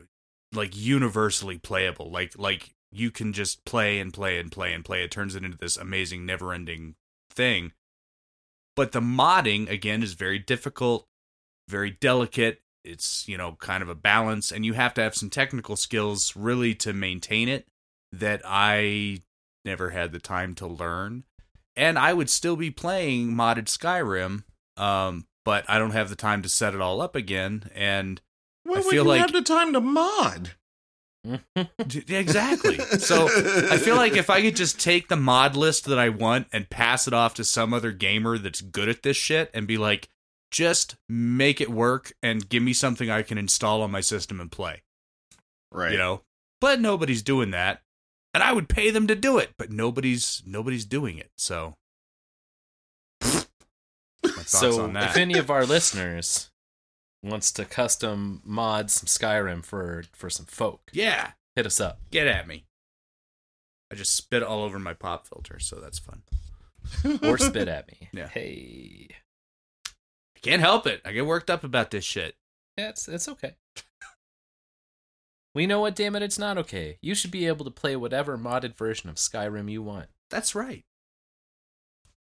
[0.52, 2.10] like universally playable.
[2.10, 5.02] Like like you can just play and play and play and play.
[5.02, 6.94] It turns it into this amazing never-ending
[7.30, 7.72] thing.
[8.74, 11.06] But the modding again is very difficult,
[11.68, 12.62] very delicate.
[12.84, 16.34] It's, you know, kind of a balance and you have to have some technical skills
[16.36, 17.66] really to maintain it
[18.12, 19.20] that I
[19.64, 21.24] never had the time to learn.
[21.76, 24.44] And I would still be playing modded Skyrim,
[24.82, 27.70] um, but I don't have the time to set it all up again.
[27.74, 28.20] And
[28.64, 30.52] When I would feel you like- have the time to mod?
[32.08, 32.78] Exactly.
[32.78, 33.26] So
[33.70, 36.70] I feel like if I could just take the mod list that I want and
[36.70, 40.08] pass it off to some other gamer that's good at this shit and be like,
[40.50, 44.50] just make it work and give me something I can install on my system and
[44.50, 44.82] play.
[45.72, 45.92] right.
[45.92, 46.22] You know?
[46.60, 47.82] But nobody's doing that.
[48.34, 51.30] And I would pay them to do it, but nobody's nobody's doing it.
[51.36, 51.74] So
[53.22, 53.30] my
[54.22, 55.10] thoughts so on that.
[55.10, 56.50] if any of our listeners
[57.22, 62.00] wants to custom mod some Skyrim for for some folk, yeah, hit us up.
[62.10, 62.64] get at me.
[63.90, 66.22] I just spit all over my pop filter, so that's fun.
[67.22, 68.08] Or spit at me.
[68.12, 68.28] Yeah.
[68.28, 69.08] Hey.
[70.38, 71.00] I can't help it.
[71.04, 72.36] I get worked up about this shit.
[72.76, 73.56] Yeah, it's it's okay.
[75.54, 76.98] we know what damn it, it's not okay.
[77.02, 80.06] You should be able to play whatever modded version of Skyrim you want.
[80.30, 80.84] That's right.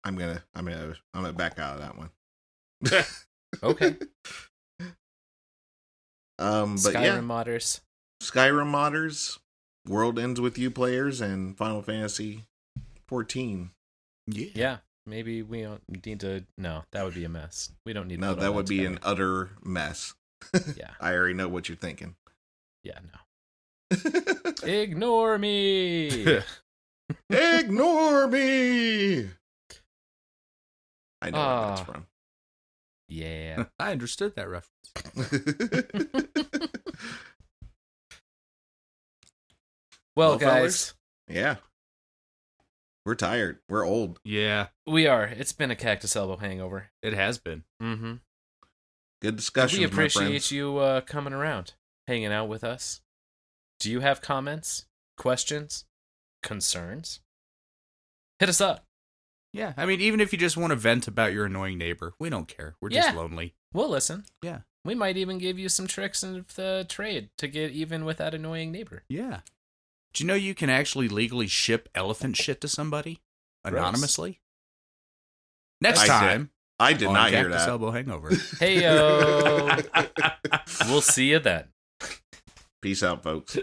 [0.05, 2.09] I'm gonna, I'm gonna, I'm gonna back out of that one.
[3.63, 3.95] Okay.
[6.37, 7.79] Um, but Skyrim yeah, modders.
[8.21, 9.39] Skyrim modders,
[9.87, 12.43] World Ends with You players, and Final Fantasy
[13.07, 13.69] 14.
[14.27, 14.47] Yeah.
[14.53, 14.77] Yeah.
[15.07, 17.71] Maybe we don't need to no, that would be a mess.
[17.85, 20.13] We don't need No, put all that would be an utter mess.
[20.75, 20.91] Yeah.
[21.01, 22.15] I already know what you're thinking.
[22.83, 23.19] Yeah, no.
[24.63, 26.39] Ignore me.
[27.29, 29.29] Ignore me.
[31.21, 31.67] I know where Ah.
[31.75, 32.05] that's from.
[33.07, 33.65] yeah.
[33.79, 34.71] I understood that reference.
[40.15, 40.93] Well, Well, guys, fellas.
[41.27, 41.55] yeah.
[43.05, 43.59] We're tired.
[43.69, 44.19] We're old.
[44.23, 45.25] Yeah, we are.
[45.25, 46.87] It's been a cactus elbow hangover.
[47.03, 47.63] it has been.
[47.81, 48.13] Mm-hmm.
[49.21, 49.79] Good discussion.
[49.79, 50.51] We appreciate friends.
[50.51, 51.73] you uh, coming around,
[52.07, 53.01] hanging out with us.
[53.79, 54.85] Do you have comments,
[55.17, 55.85] questions,
[56.41, 57.19] concerns?
[58.39, 58.85] Hit us up.
[59.53, 62.29] Yeah, I mean, even if you just want to vent about your annoying neighbor, we
[62.29, 62.75] don't care.
[62.81, 63.15] We're just Yeah.
[63.15, 63.53] lonely.
[63.71, 64.25] We'll listen.
[64.41, 64.61] Yeah.
[64.83, 68.33] We might even give you some tricks in the trade to get even with that
[68.33, 69.03] annoying neighbor.
[69.07, 69.39] Yeah.
[70.15, 73.19] Do you know you can actually legally ship elephant shit to somebody
[73.65, 73.77] Gross.
[73.77, 74.39] anonymously?
[75.81, 76.09] Next I did.
[76.09, 76.49] time,
[76.79, 77.69] I did on not hear Cactus that.
[77.69, 78.31] Elbow Hangover.
[78.59, 79.77] Hey yo,
[80.87, 81.65] we'll see you then.
[82.81, 83.57] Peace out, folks.